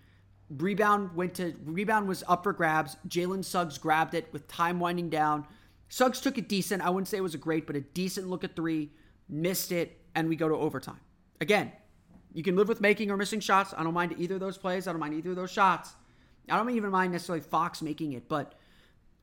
[0.50, 2.98] Rebound went to rebound was up for grabs.
[3.08, 5.48] Jalen Suggs grabbed it with time winding down.
[5.90, 6.84] Suggs took it decent.
[6.84, 8.92] I wouldn't say it was a great, but a decent look at three.
[9.30, 11.00] Missed it, and we go to overtime.
[11.42, 11.72] Again,
[12.34, 13.74] you can live with making or missing shots.
[13.78, 14.88] I don't mind either of those plays.
[14.88, 15.94] I don't mind either of those shots.
[16.50, 18.56] I don't even mind necessarily Fox making it, but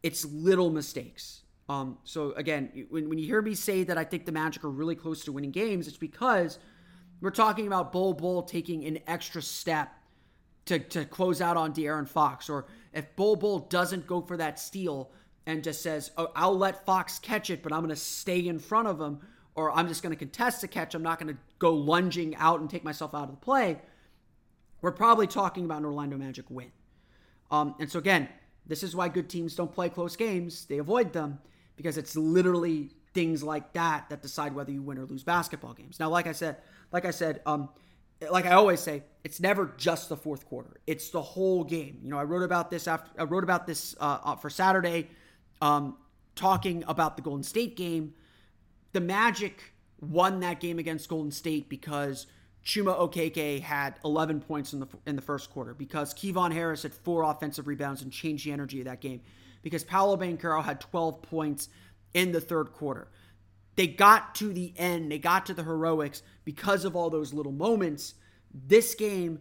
[0.02, 1.42] it's little mistakes.
[1.68, 4.70] Um, so again, when, when you hear me say that I think the Magic are
[4.70, 6.58] really close to winning games, it's because
[7.20, 9.92] we're talking about Bol Bol taking an extra step
[10.66, 12.48] to, to close out on De'Aaron Fox.
[12.48, 15.12] Or if Bol Bol doesn't go for that steal
[15.46, 18.58] and just says, oh, I'll let Fox catch it, but I'm going to stay in
[18.58, 19.20] front of him,
[19.54, 20.94] or I'm just going to contest the catch.
[20.94, 23.78] I'm not going to go lunging out and take myself out of the play.
[24.82, 26.72] We're probably talking about an Orlando Magic win.
[27.50, 28.28] Um, and so, again,
[28.66, 30.64] this is why good teams don't play close games.
[30.66, 31.40] They avoid them
[31.76, 35.98] because it's literally things like that that decide whether you win or lose basketball games.
[35.98, 36.58] Now, like I said,
[36.92, 37.68] like I said, um,
[38.30, 40.80] like I always say, it's never just the fourth quarter.
[40.86, 42.00] It's the whole game.
[42.02, 45.08] You know, I wrote about this after I wrote about this uh, uh, for Saturday,
[45.62, 45.96] um,
[46.34, 48.14] talking about the Golden State game.
[48.92, 52.26] The Magic won that game against Golden State because
[52.64, 56.92] Chuma Okeke had 11 points in the in the first quarter because Kevon Harris had
[56.92, 59.20] four offensive rebounds and changed the energy of that game
[59.62, 61.68] because Paolo Banchero had 12 points
[62.14, 63.08] in the third quarter.
[63.76, 67.52] They got to the end, they got to the heroics because of all those little
[67.52, 68.14] moments.
[68.52, 69.40] This game,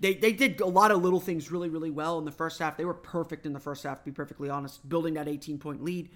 [0.00, 2.76] they, they did a lot of little things really, really well in the first half.
[2.76, 5.82] They were perfect in the first half, to be perfectly honest, building that 18 point
[5.82, 6.10] lead.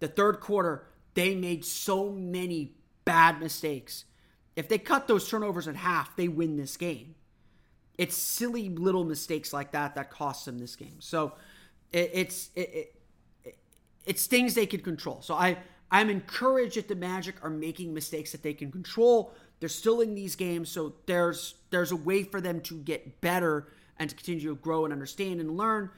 [0.00, 2.72] The third quarter, they made so many
[3.04, 4.04] bad mistakes.
[4.56, 7.14] If they cut those turnovers in half, they win this game.
[7.98, 10.96] It's silly little mistakes like that that cost them this game.
[11.00, 11.34] So
[11.92, 12.94] it, it's it,
[13.44, 13.58] it,
[14.06, 15.20] it's things they can control.
[15.22, 15.58] So I
[15.90, 19.34] I'm encouraged that the Magic are making mistakes that they can control.
[19.60, 23.68] They're still in these games, so there's there's a way for them to get better
[23.98, 25.90] and to continue to grow and understand and learn.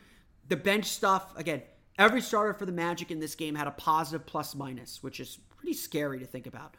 [0.49, 1.63] The bench stuff, again,
[1.99, 5.39] every starter for the Magic in this game had a positive plus minus, which is
[5.57, 6.77] pretty scary to think about.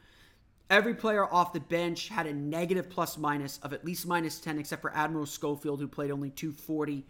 [0.69, 4.57] Every player off the bench had a negative plus minus of at least minus 10,
[4.57, 7.05] except for Admiral Schofield, who played only 240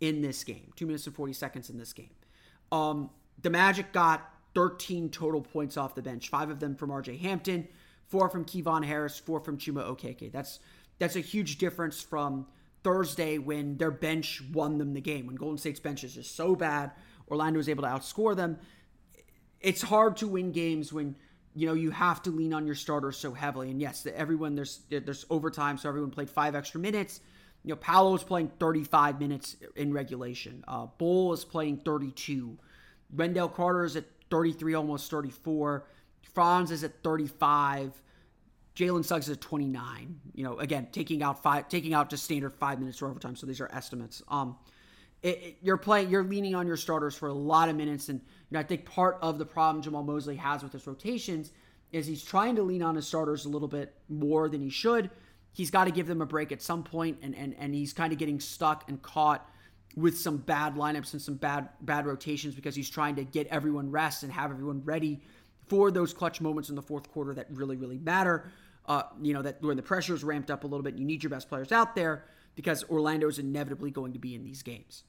[0.00, 2.10] in this game, two minutes and 40 seconds in this game.
[2.70, 7.20] Um, the Magic got 13 total points off the bench, five of them from RJ
[7.20, 7.66] Hampton,
[8.06, 10.30] four from Kevon Harris, four from Chuma Okeke.
[10.30, 10.60] That's
[10.98, 12.46] that's a huge difference from
[12.82, 15.26] Thursday when their bench won them the game.
[15.26, 16.90] When Golden State's bench is just so bad,
[17.30, 18.58] Orlando was able to outscore them.
[19.60, 21.16] It's hard to win games when
[21.54, 23.70] you know you have to lean on your starters so heavily.
[23.70, 27.20] And yes, everyone there's there's overtime, so everyone played five extra minutes.
[27.64, 30.64] You know, Paolo is playing 35 minutes in regulation.
[30.68, 32.56] Uh, Bol is playing 32.
[33.14, 35.84] Wendell Carter is at 33, almost 34.
[36.34, 38.00] Franz is at 35.
[38.76, 40.20] Jalen Suggs is at 29.
[40.34, 43.34] You know, again, taking out five, taking out just standard five minutes for overtime.
[43.34, 44.22] So these are estimates.
[44.28, 44.56] Um,
[45.22, 48.20] it, it, you're playing, you're leaning on your starters for a lot of minutes, and
[48.20, 51.52] you know, I think part of the problem Jamahl Mosley has with his rotations
[51.90, 55.10] is he's trying to lean on his starters a little bit more than he should.
[55.52, 58.12] He's got to give them a break at some point, and and and he's kind
[58.12, 59.48] of getting stuck and caught
[59.96, 63.90] with some bad lineups and some bad bad rotations because he's trying to get everyone
[63.90, 65.20] rest and have everyone ready
[65.66, 68.52] for those clutch moments in the fourth quarter that really really matter.
[68.86, 71.22] Uh, you know that when the pressure is ramped up a little bit, you need
[71.22, 72.24] your best players out there
[72.58, 75.04] because Orlando is inevitably going to be in these games.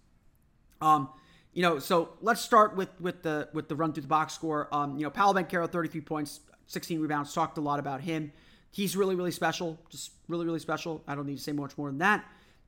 [0.82, 1.10] Um,
[1.52, 4.68] you know, so let's start with with the with the run through the box score.
[4.72, 7.34] Um, you know, Paolo Banchero, 33 points, 16 rebounds.
[7.34, 8.32] Talked a lot about him.
[8.70, 11.04] He's really really special, just really really special.
[11.08, 12.24] I don't need to say much more than that.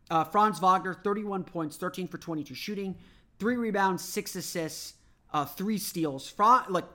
[0.10, 2.96] Uh, Franz Wagner, 31 points, 13 for 22 shooting,
[3.38, 4.96] three rebounds, six assists,
[5.32, 6.28] uh, three steals.
[6.28, 6.86] Franz, like,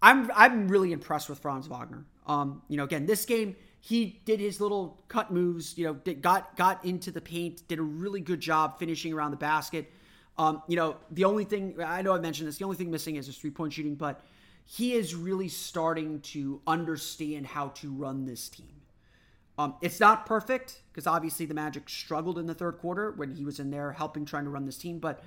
[0.00, 2.04] I'm I'm really impressed with Franz Wagner.
[2.28, 3.56] Um, you know, again, this game
[3.86, 5.78] he did his little cut moves.
[5.78, 9.30] You know, did, got got into the paint, did a really good job finishing around
[9.30, 9.92] the basket.
[10.36, 13.14] Um, you know, the only thing I know I mentioned this, the only thing missing
[13.14, 14.22] is his three point shooting, but
[14.64, 18.74] he is really starting to understand how to run this team.
[19.56, 23.44] Um, it's not perfect because obviously the Magic struggled in the third quarter when he
[23.44, 25.22] was in there helping trying to run this team, but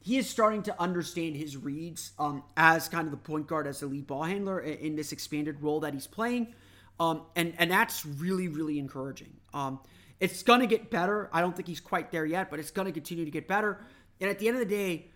[0.00, 3.78] he is starting to understand his reads um, as kind of the point guard, as
[3.78, 6.52] the lead ball handler in, in this expanded role that he's playing.
[7.00, 9.32] Um, and, and that's really, really encouraging.
[9.54, 9.80] Um,
[10.20, 11.30] it's to get better.
[11.32, 13.80] I don't think he's quite there yet, but it's to continue to get better.
[14.20, 15.06] And at the end of the day,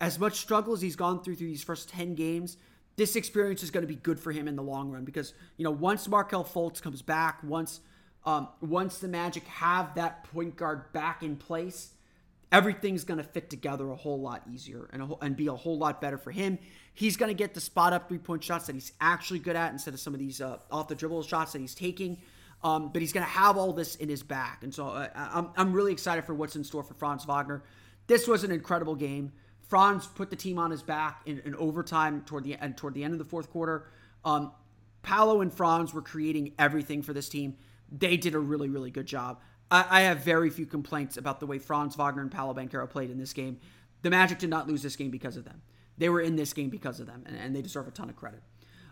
[0.00, 2.56] as much struggle as he's gone through through these first 10 games,
[2.96, 5.70] this experience is to be good for him in the long run because you know
[5.70, 7.80] once Markelle Fultz comes back, once
[8.24, 11.93] um, once the Magic have that point guard back in place,
[12.52, 16.00] everything's going to fit together a whole lot easier and, and be a whole lot
[16.00, 16.58] better for him.
[16.92, 19.72] He's going to get the spot up three point shots that he's actually good at
[19.72, 22.18] instead of some of these uh, off the dribble shots that he's taking.
[22.62, 24.62] Um, but he's going to have all this in his back.
[24.62, 27.62] And so uh, I'm, I'm really excited for what's in store for Franz Wagner.
[28.06, 29.32] This was an incredible game.
[29.68, 33.04] Franz put the team on his back in, in overtime toward the end toward the
[33.04, 33.88] end of the fourth quarter.
[34.24, 34.52] Um,
[35.02, 37.56] Paolo and Franz were creating everything for this team.
[37.90, 39.40] They did a really, really good job.
[39.70, 43.10] I, I have very few complaints about the way Franz Wagner and Paolo Banchero played
[43.10, 43.58] in this game.
[44.02, 45.62] The Magic did not lose this game because of them.
[45.96, 48.16] They were in this game because of them, and, and they deserve a ton of
[48.16, 48.42] credit.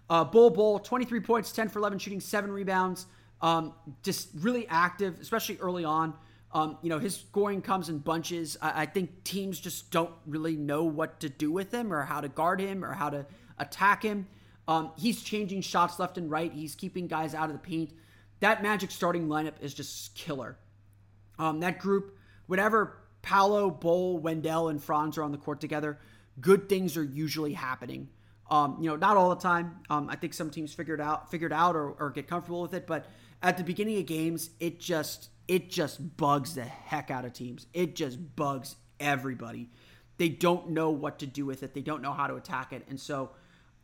[0.09, 3.07] Uh, Bull Bol, 23 points, 10 for 11 shooting, 7 rebounds.
[3.41, 6.15] Um, just really active, especially early on.
[6.53, 8.57] Um, you know, his scoring comes in bunches.
[8.61, 12.21] I, I, think teams just don't really know what to do with him or how
[12.21, 13.25] to guard him or how to
[13.59, 14.27] attack him.
[14.69, 16.53] Um, he's changing shots left and right.
[16.53, 17.93] He's keeping guys out of the paint.
[18.41, 20.59] That Magic starting lineup is just killer.
[21.39, 22.17] Um, that group,
[22.47, 25.99] whenever Paolo, Bol, Wendell, and Franz are on the court together,
[26.41, 28.09] good things are usually happening.
[28.51, 29.81] Um, you know, not all the time.
[29.89, 32.87] Um, I think some teams figured out figured out or, or get comfortable with it,
[32.87, 33.07] but
[33.43, 37.67] at the beginning of games, it just it just bugs the heck out of teams.
[37.73, 39.71] It just bugs everybody.
[40.19, 41.73] They don't know what to do with it.
[41.75, 43.31] They don't know how to attack it, and so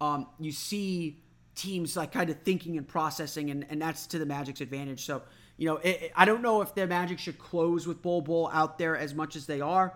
[0.01, 1.23] um, you see
[1.55, 5.05] teams like kind of thinking and processing, and, and that's to the Magic's advantage.
[5.05, 5.23] So
[5.59, 8.49] you know, it, it, I don't know if the Magic should close with Bol Bol
[8.53, 9.93] out there as much as they are.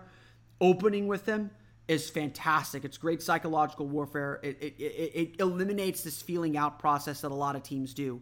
[0.61, 1.49] Opening with them
[1.87, 2.85] is fantastic.
[2.85, 4.39] It's great psychological warfare.
[4.43, 8.21] It, it, it, eliminates this feeling out process that a lot of teams do,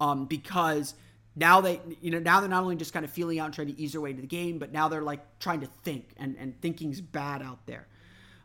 [0.00, 0.94] um, because
[1.36, 3.68] now they you know now they're not only just kind of feeling out and trying
[3.68, 6.36] to ease their way to the game, but now they're like trying to think, and
[6.38, 7.86] and thinking's bad out there.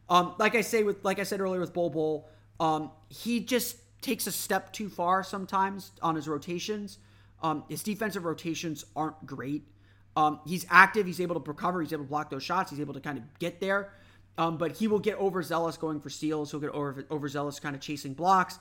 [0.07, 2.29] Um, like I say with like I said earlier with Bol Bol,
[2.59, 6.99] um, he just takes a step too far sometimes on his rotations.
[7.45, 9.67] Um, his defensive rotations aren't great.
[10.15, 11.05] Um, he's active.
[11.05, 11.79] He's able to recover.
[11.79, 12.71] He's able to block those shots.
[12.71, 13.93] He's able to kind of get there.
[14.39, 16.49] Um, but he will get overzealous going for steals.
[16.49, 18.57] He'll get over, overzealous kind of chasing blocks.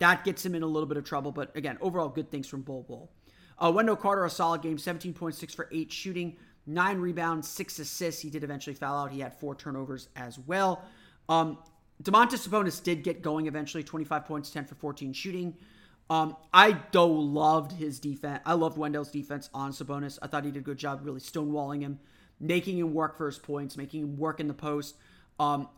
[0.00, 1.30] That gets him in a little bit of trouble.
[1.30, 3.12] But again, overall, good things from Bol Bol.
[3.56, 8.20] Uh, Wendell Carter, a solid game, 17.6 for 8 shooting, 9 rebounds, 6 assists.
[8.20, 9.12] He did eventually foul out.
[9.12, 10.82] He had 4 turnovers as well.
[11.28, 11.58] Um,
[12.02, 15.54] Domantas Sabonis did get going eventually, 25 points, 10 for 14 shooting.
[16.10, 18.42] Um, I though loved his defense.
[18.44, 20.18] I loved Wendell's defense on Sabonis.
[20.20, 21.98] I thought he did a good job really stonewalling him,
[22.38, 24.96] making him work for his points, making him work in the post.
[25.40, 25.68] Um,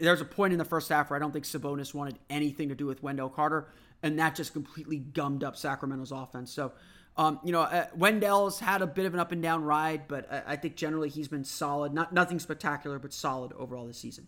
[0.00, 2.74] there's a point in the first half where I don't think Sabonis wanted anything to
[2.74, 3.68] do with Wendell Carter,
[4.02, 6.52] and that just completely gummed up Sacramento's offense.
[6.52, 6.72] So
[7.16, 10.30] um, you know, uh, Wendell's had a bit of an up and down ride, but
[10.32, 11.94] I, I, think generally he's been solid.
[11.94, 14.26] Not nothing spectacular, but solid overall this season.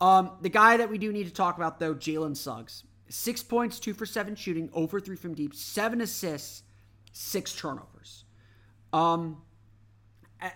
[0.00, 3.78] Um, the guy that we do need to talk about though, Jalen Suggs, six points,
[3.78, 6.62] two for seven shooting, over three from deep, seven assists,
[7.12, 8.24] six turnovers.
[8.92, 9.42] Um,
[10.40, 10.52] I,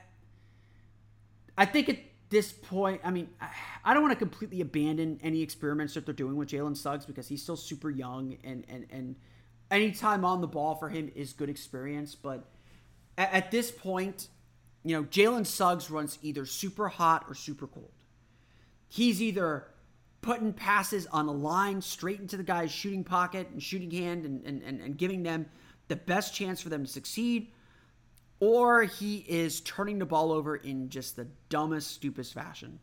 [1.56, 1.98] I think at
[2.30, 3.28] this point, I mean,
[3.84, 7.28] I don't want to completely abandon any experiments that they're doing with Jalen Suggs because
[7.28, 9.16] he's still super young and and and
[9.70, 12.14] any time on the ball for him is good experience.
[12.14, 12.48] But
[13.18, 14.28] at, at this point,
[14.82, 17.92] you know, Jalen Suggs runs either super hot or super cold.
[18.88, 19.66] He's either
[20.22, 24.44] putting passes on a line straight into the guy's shooting pocket and shooting hand and,
[24.46, 25.46] and, and, and giving them
[25.88, 27.52] the best chance for them to succeed,
[28.40, 32.78] or he is turning the ball over in just the dumbest, stupidest fashion.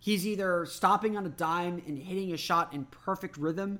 [0.00, 3.78] He's either stopping on a dime and hitting a shot in perfect rhythm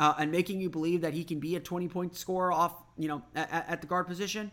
[0.00, 3.06] uh, and making you believe that he can be a 20 point scorer off, you
[3.06, 4.50] know, at, at the guard position,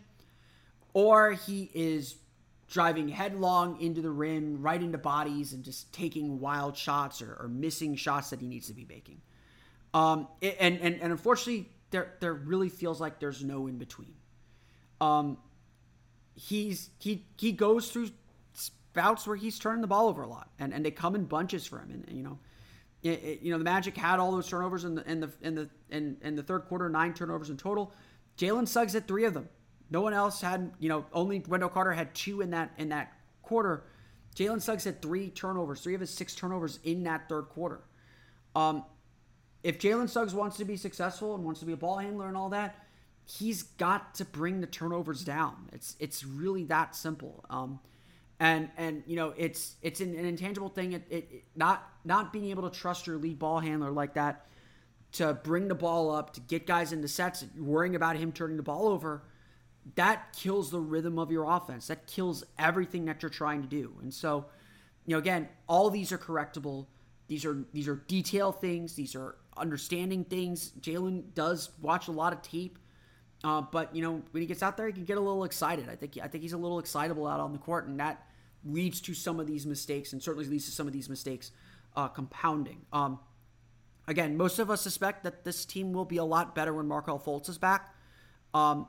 [0.92, 2.16] or he is
[2.68, 7.48] driving headlong into the rim, right into bodies, and just taking wild shots or, or
[7.48, 9.20] missing shots that he needs to be making.
[9.94, 14.14] Um, and, and, and unfortunately, there, there really feels like there's no in between.
[15.00, 15.38] Um,
[16.34, 18.08] he's he he goes through
[18.54, 21.66] spouts where he's turning the ball over a lot, and, and they come in bunches
[21.66, 22.38] for him, and, and you know
[23.02, 25.54] it, it, you know, the Magic had all those turnovers in the in the in
[25.54, 27.92] the in, in the third quarter, nine turnovers in total.
[28.38, 29.48] Jalen Suggs had three of them.
[29.90, 33.12] No one else had, you know, only Wendell Carter had two in that in that
[33.42, 33.84] quarter.
[34.34, 37.80] Jalen Suggs had three turnovers, three of his six turnovers in that third quarter.
[38.54, 38.84] Um,
[39.62, 42.36] if Jalen Suggs wants to be successful and wants to be a ball handler and
[42.36, 42.76] all that,
[43.24, 45.68] he's got to bring the turnovers down.
[45.72, 47.44] It's it's really that simple.
[47.50, 47.80] Um,
[48.38, 50.92] and and you know it's it's an, an intangible thing.
[50.92, 54.46] It, it, it, not not being able to trust your lead ball handler like that
[55.12, 58.62] to bring the ball up to get guys into sets, worrying about him turning the
[58.62, 59.22] ball over,
[59.94, 61.86] that kills the rhythm of your offense.
[61.86, 63.94] That kills everything that you're trying to do.
[64.02, 64.46] And so,
[65.06, 66.86] you know, again, all these are correctable.
[67.28, 68.94] these are these are detail things.
[68.94, 70.72] These are understanding things.
[70.80, 72.78] Jalen does watch a lot of tape,
[73.44, 75.88] uh, but you know when he gets out there, he can get a little excited.
[75.88, 78.26] I think I think he's a little excitable out on the court, and that
[78.64, 81.52] leads to some of these mistakes, and certainly leads to some of these mistakes
[81.96, 82.82] uh, compounding.
[82.92, 83.18] Um,
[84.08, 87.18] again, most of us suspect that this team will be a lot better when Markelle
[87.20, 87.94] Fultz is back,
[88.54, 88.86] um,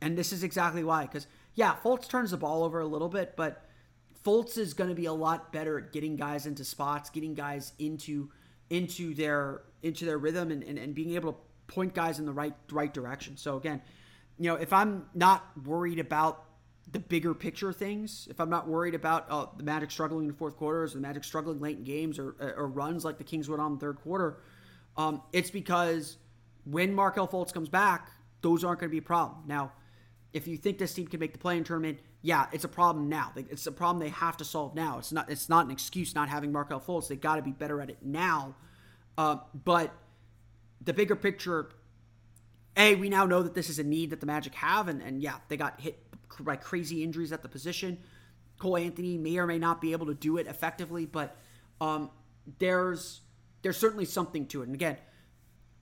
[0.00, 1.02] and this is exactly why.
[1.02, 3.64] Because yeah, Fultz turns the ball over a little bit, but
[4.24, 7.72] Fultz is going to be a lot better at getting guys into spots, getting guys
[7.78, 8.30] into
[8.70, 11.38] into their into their rhythm, and, and, and being able to
[11.68, 13.36] point guys in the right right direction.
[13.36, 13.80] So again,
[14.38, 16.44] you know, if I'm not worried about
[16.90, 20.36] the bigger picture things, if I'm not worried about uh, the Magic struggling in the
[20.36, 23.58] fourth quarters, the Magic struggling late in games, or, or runs like the Kings would
[23.58, 24.38] on the third quarter,
[24.96, 26.16] um, it's because
[26.64, 28.10] when Markelle Fultz comes back,
[28.42, 29.42] those aren't going to be a problem.
[29.46, 29.72] Now,
[30.36, 33.32] if you think this team can make the play-in tournament, yeah, it's a problem now.
[33.36, 34.98] It's a problem they have to solve now.
[34.98, 35.30] It's not.
[35.30, 37.08] It's not an excuse not having Markelle Fultz.
[37.08, 38.54] They got to be better at it now.
[39.16, 39.94] Uh, but
[40.82, 41.70] the bigger picture,
[42.76, 45.22] a we now know that this is a need that the Magic have, and, and
[45.22, 45.98] yeah, they got hit
[46.40, 47.96] by crazy injuries at the position.
[48.58, 51.34] Cole Anthony may or may not be able to do it effectively, but
[51.80, 52.10] um,
[52.58, 53.22] there's
[53.62, 54.66] there's certainly something to it.
[54.66, 54.98] And again,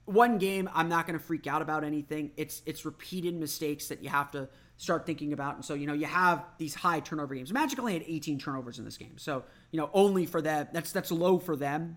[0.06, 2.32] one game, I'm not going to freak out about anything.
[2.36, 5.56] It's it's repeated mistakes that you have to start thinking about.
[5.56, 7.52] And so you know you have these high turnover games.
[7.52, 10.92] Magic only had 18 turnovers in this game, so you know only for them that's
[10.92, 11.96] that's low for them.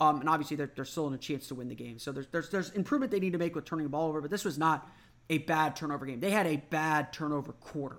[0.00, 1.98] Um, and obviously they're, they're still in a chance to win the game.
[1.98, 4.20] So there's, there's there's improvement they need to make with turning the ball over.
[4.20, 4.88] But this was not
[5.28, 6.20] a bad turnover game.
[6.20, 7.98] They had a bad turnover quarter,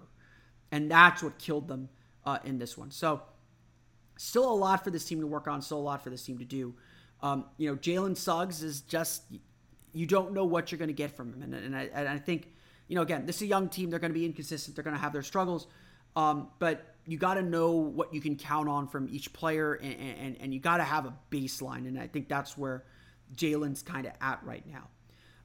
[0.72, 1.89] and that's what killed them
[2.26, 2.91] uh, in this one.
[2.91, 3.22] So
[4.18, 5.62] still a lot for this team to work on.
[5.62, 6.76] Still a lot for this team to do.
[7.22, 9.24] Um, you know, Jalen Suggs is just
[9.93, 12.17] you don't know what you're going to get from him, and, and I, and I
[12.17, 12.47] think
[12.87, 13.89] you know again this is a young team.
[13.89, 14.75] They're going to be inconsistent.
[14.75, 15.67] They're going to have their struggles,
[16.15, 19.95] um, but you got to know what you can count on from each player, and,
[19.95, 21.87] and, and you got to have a baseline.
[21.87, 22.83] And I think that's where
[23.35, 24.87] Jalen's kind of at right now.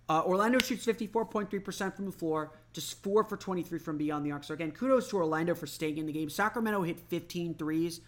[0.07, 4.45] Uh, Orlando shoots 54.3% from the floor, just 4 for 23 from beyond the arc.
[4.45, 6.28] So, again, kudos to Orlando for staying in the game.
[6.28, 8.03] Sacramento hit 15 threes.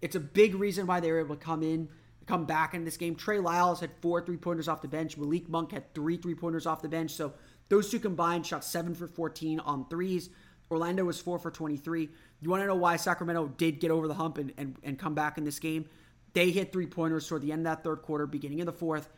[0.00, 1.88] It's a big reason why they were able to come in,
[2.26, 3.14] come back in this game.
[3.14, 5.16] Trey Lyles had four three pointers off the bench.
[5.16, 7.12] Malik Monk had three three pointers off the bench.
[7.12, 7.32] So,
[7.68, 10.28] those two combined shot 7 for 14 on threes.
[10.70, 12.08] Orlando was 4 for 23.
[12.40, 15.14] You want to know why Sacramento did get over the hump and, and, and come
[15.14, 15.86] back in this game?
[16.32, 19.08] They hit three pointers toward the end of that third quarter, beginning of the fourth.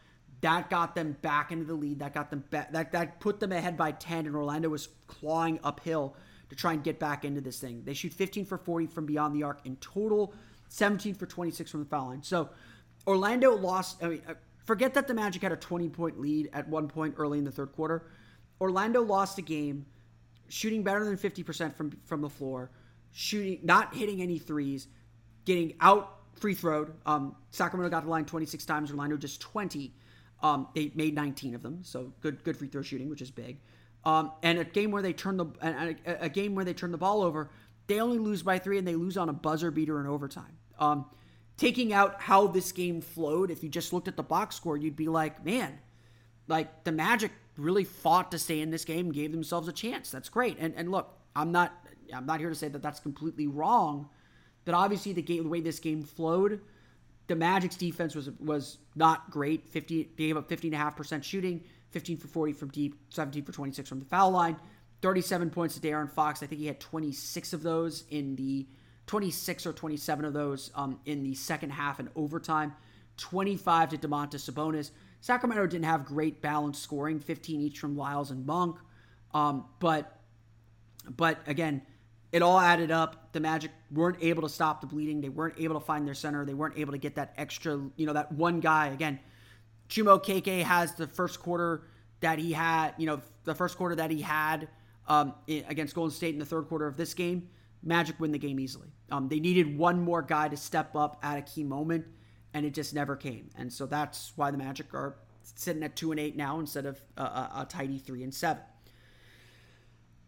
[0.40, 2.00] That got them back into the lead.
[2.00, 2.72] That got them back.
[2.72, 6.16] That that put them ahead by ten, and Orlando was clawing uphill
[6.50, 7.82] to try and get back into this thing.
[7.84, 10.34] They shoot 15 for 40 from beyond the arc in total,
[10.68, 12.22] 17 for 26 from the foul line.
[12.22, 12.50] So
[13.06, 14.02] Orlando lost.
[14.02, 14.34] I mean, uh,
[14.64, 17.52] forget that the Magic had a 20 point lead at one point early in the
[17.52, 18.06] third quarter.
[18.60, 19.86] Orlando lost a game,
[20.48, 22.70] shooting better than 50% from from the floor,
[23.12, 24.88] shooting not hitting any threes,
[25.44, 26.92] getting out free throwed.
[27.06, 28.90] Um, Sacramento got the line 26 times.
[28.90, 29.92] Orlando just 20.
[30.42, 33.58] Um, they made 19 of them, so good good free throw shooting, which is big.
[34.04, 36.98] Um, and a game where they turn the a, a, game where they turn the
[36.98, 37.50] ball over,
[37.86, 40.58] they only lose by three, and they lose on a buzzer beater in overtime.
[40.78, 41.06] Um,
[41.56, 44.96] taking out how this game flowed, if you just looked at the box score, you'd
[44.96, 45.78] be like, man,
[46.48, 50.10] like the Magic really fought to stay in this game, gave themselves a chance.
[50.10, 50.58] That's great.
[50.58, 51.72] And and look, I'm not
[52.14, 54.08] I'm not here to say that that's completely wrong,
[54.64, 56.60] but obviously the game the way this game flowed
[57.26, 59.68] the Magic's defense was was not great.
[59.68, 64.04] 50 gave up 50.5% shooting, 15 for 40 from deep, 17 for 26 from the
[64.04, 64.56] foul line,
[65.00, 66.42] 37 points to De'Aaron Fox.
[66.42, 68.66] I think he had 26 of those in the
[69.06, 72.74] 26 or 27 of those um, in the second half and overtime.
[73.16, 74.90] 25 to Domantas Sabonis.
[75.20, 78.76] Sacramento didn't have great balanced scoring, 15 each from Lyles and Monk.
[79.32, 80.20] Um, but
[81.16, 81.82] but again,
[82.32, 83.32] it all added up.
[83.32, 85.20] The Magic weren't able to stop the bleeding.
[85.20, 86.44] They weren't able to find their center.
[86.44, 88.88] They weren't able to get that extra, you know, that one guy.
[88.88, 89.20] Again,
[89.88, 91.82] Chuma Okeke has the first quarter
[92.20, 94.68] that he had, you know, the first quarter that he had
[95.06, 97.48] um, against Golden State in the third quarter of this game.
[97.84, 98.88] Magic win the game easily.
[99.10, 102.06] Um, they needed one more guy to step up at a key moment,
[102.54, 103.50] and it just never came.
[103.56, 107.00] And so that's why the Magic are sitting at two and eight now instead of
[107.16, 108.62] a, a, a tidy three and seven.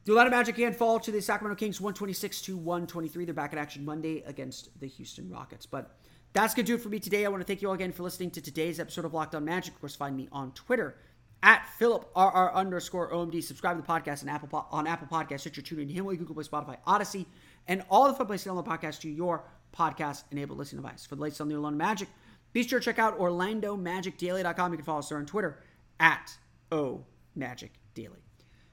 [0.05, 3.25] The Atlanta Magic can fall to the Sacramento Kings 126 to 123.
[3.25, 5.67] They're back in action Monday against the Houston Rockets.
[5.67, 5.99] But
[6.33, 7.27] that's going to do it for me today.
[7.27, 9.45] I want to thank you all again for listening to today's episode of Locked On
[9.45, 9.75] Magic.
[9.75, 10.97] Of course, find me on Twitter
[11.43, 13.43] at PhilipRR underscore OMD.
[13.43, 16.79] Subscribe to the podcast on Apple, on Apple Podcasts, Stitcher, TuneIn, Himalaya, Google Play, Spotify,
[16.87, 17.27] Odyssey,
[17.69, 19.45] and all the fun places on the podcast to your
[19.77, 21.05] podcast-enabled listening device.
[21.05, 22.09] For the latest on the Orlando Magic,
[22.53, 24.73] be sure to check out OrlandoMagicDaily.com.
[24.73, 25.61] You can follow us there on Twitter
[26.01, 26.35] at
[26.71, 28.23] OMagicDaily.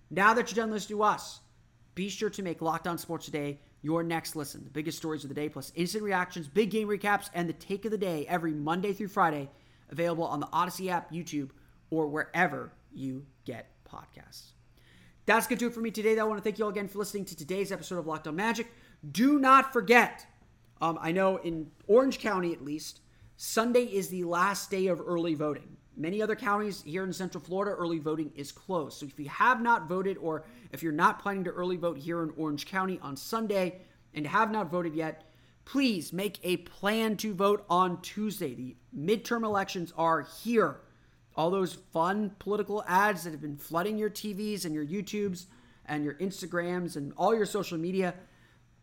[0.09, 1.41] Now that you're done listening to us,
[1.95, 4.63] be sure to make Locked On Sports Today your next listen.
[4.63, 7.83] The biggest stories of the day, plus instant reactions, big game recaps, and the take
[7.85, 9.49] of the day every Monday through Friday,
[9.89, 11.49] available on the Odyssey app, YouTube,
[11.93, 14.53] or wherever you get podcasts.
[15.27, 16.17] That's going to do it for me today.
[16.17, 18.35] I want to thank you all again for listening to today's episode of Locked On
[18.35, 18.67] Magic.
[19.11, 20.25] Do not forget,
[20.81, 23.01] um, I know in Orange County at least,
[23.37, 25.77] Sunday is the last day of early voting.
[25.95, 28.97] Many other counties here in Central Florida, early voting is closed.
[28.97, 32.23] So if you have not voted or if you're not planning to early vote here
[32.23, 33.81] in Orange County on Sunday
[34.15, 35.29] and have not voted yet,
[35.65, 38.55] please make a plan to vote on Tuesday.
[38.55, 40.79] The midterm elections are here.
[41.35, 45.45] All those fun political ads that have been flooding your TVs and your YouTubes
[45.85, 48.13] and your Instagrams and all your social media,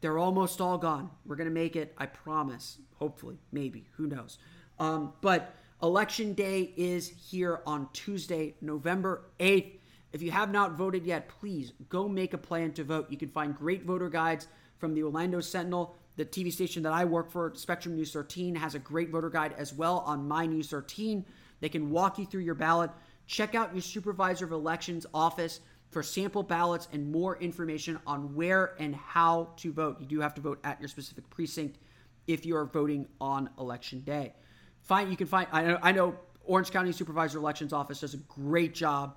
[0.01, 1.11] they're almost all gone.
[1.27, 2.79] We're going to make it, I promise.
[2.97, 4.39] Hopefully, maybe, who knows.
[4.79, 9.79] Um, but Election Day is here on Tuesday, November 8th.
[10.13, 13.07] If you have not voted yet, please go make a plan to vote.
[13.11, 14.49] You can find great voter guides
[14.79, 15.95] from the Orlando Sentinel.
[16.17, 19.55] The TV station that I work for, Spectrum News 13, has a great voter guide
[19.57, 21.25] as well on My News 13.
[21.61, 22.91] They can walk you through your ballot.
[23.27, 28.75] Check out your supervisor of elections office for sample ballots and more information on where
[28.79, 30.01] and how to vote.
[30.01, 31.79] You do have to vote at your specific precinct
[32.27, 34.35] if you are voting on election day.
[34.83, 35.49] Find you can find.
[35.53, 39.17] I know, I know Orange County Supervisor Elections Office does a great job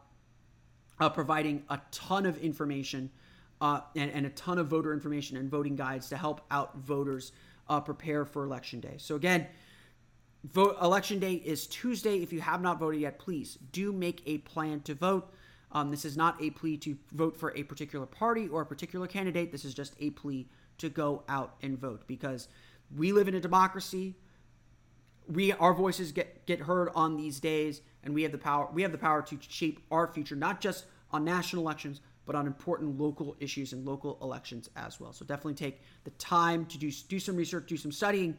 [1.00, 3.10] uh, providing a ton of information
[3.62, 7.32] uh, and, and, a ton of voter information and voting guides to help out voters
[7.70, 8.96] uh, prepare for election day.
[8.98, 9.48] So again,
[10.44, 12.22] vote election day is Tuesday.
[12.22, 15.34] If you have not voted yet, please do make a plan to vote.
[15.72, 19.08] Um, this is not a plea to vote for a particular party or a particular
[19.08, 19.52] candidate.
[19.52, 22.48] This is just a plea to go out and vote because
[22.96, 24.16] we live in a democracy.
[25.28, 28.68] We our voices get get heard on these days, and we have the power.
[28.72, 32.46] We have the power to shape our future, not just on national elections, but on
[32.46, 35.14] important local issues and local elections as well.
[35.14, 38.38] So definitely take the time to do do some research, do some studying,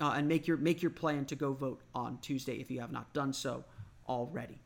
[0.00, 2.92] uh, and make your make your plan to go vote on Tuesday if you have
[2.92, 3.64] not done so
[4.08, 4.60] already.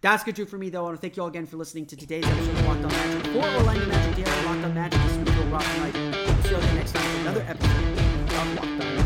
[0.00, 0.80] That's good to for me, though.
[0.80, 2.90] I want to thank you all again for listening to today's episode of Locked On
[2.90, 3.26] Magic.
[3.32, 5.94] For Orlando Magic, Daily Locked On Magic, is Will Rock Tonight.
[5.94, 9.04] We'll see you again next time for another episode of Locked On Magic.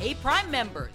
[0.00, 0.94] Hey, Prime members,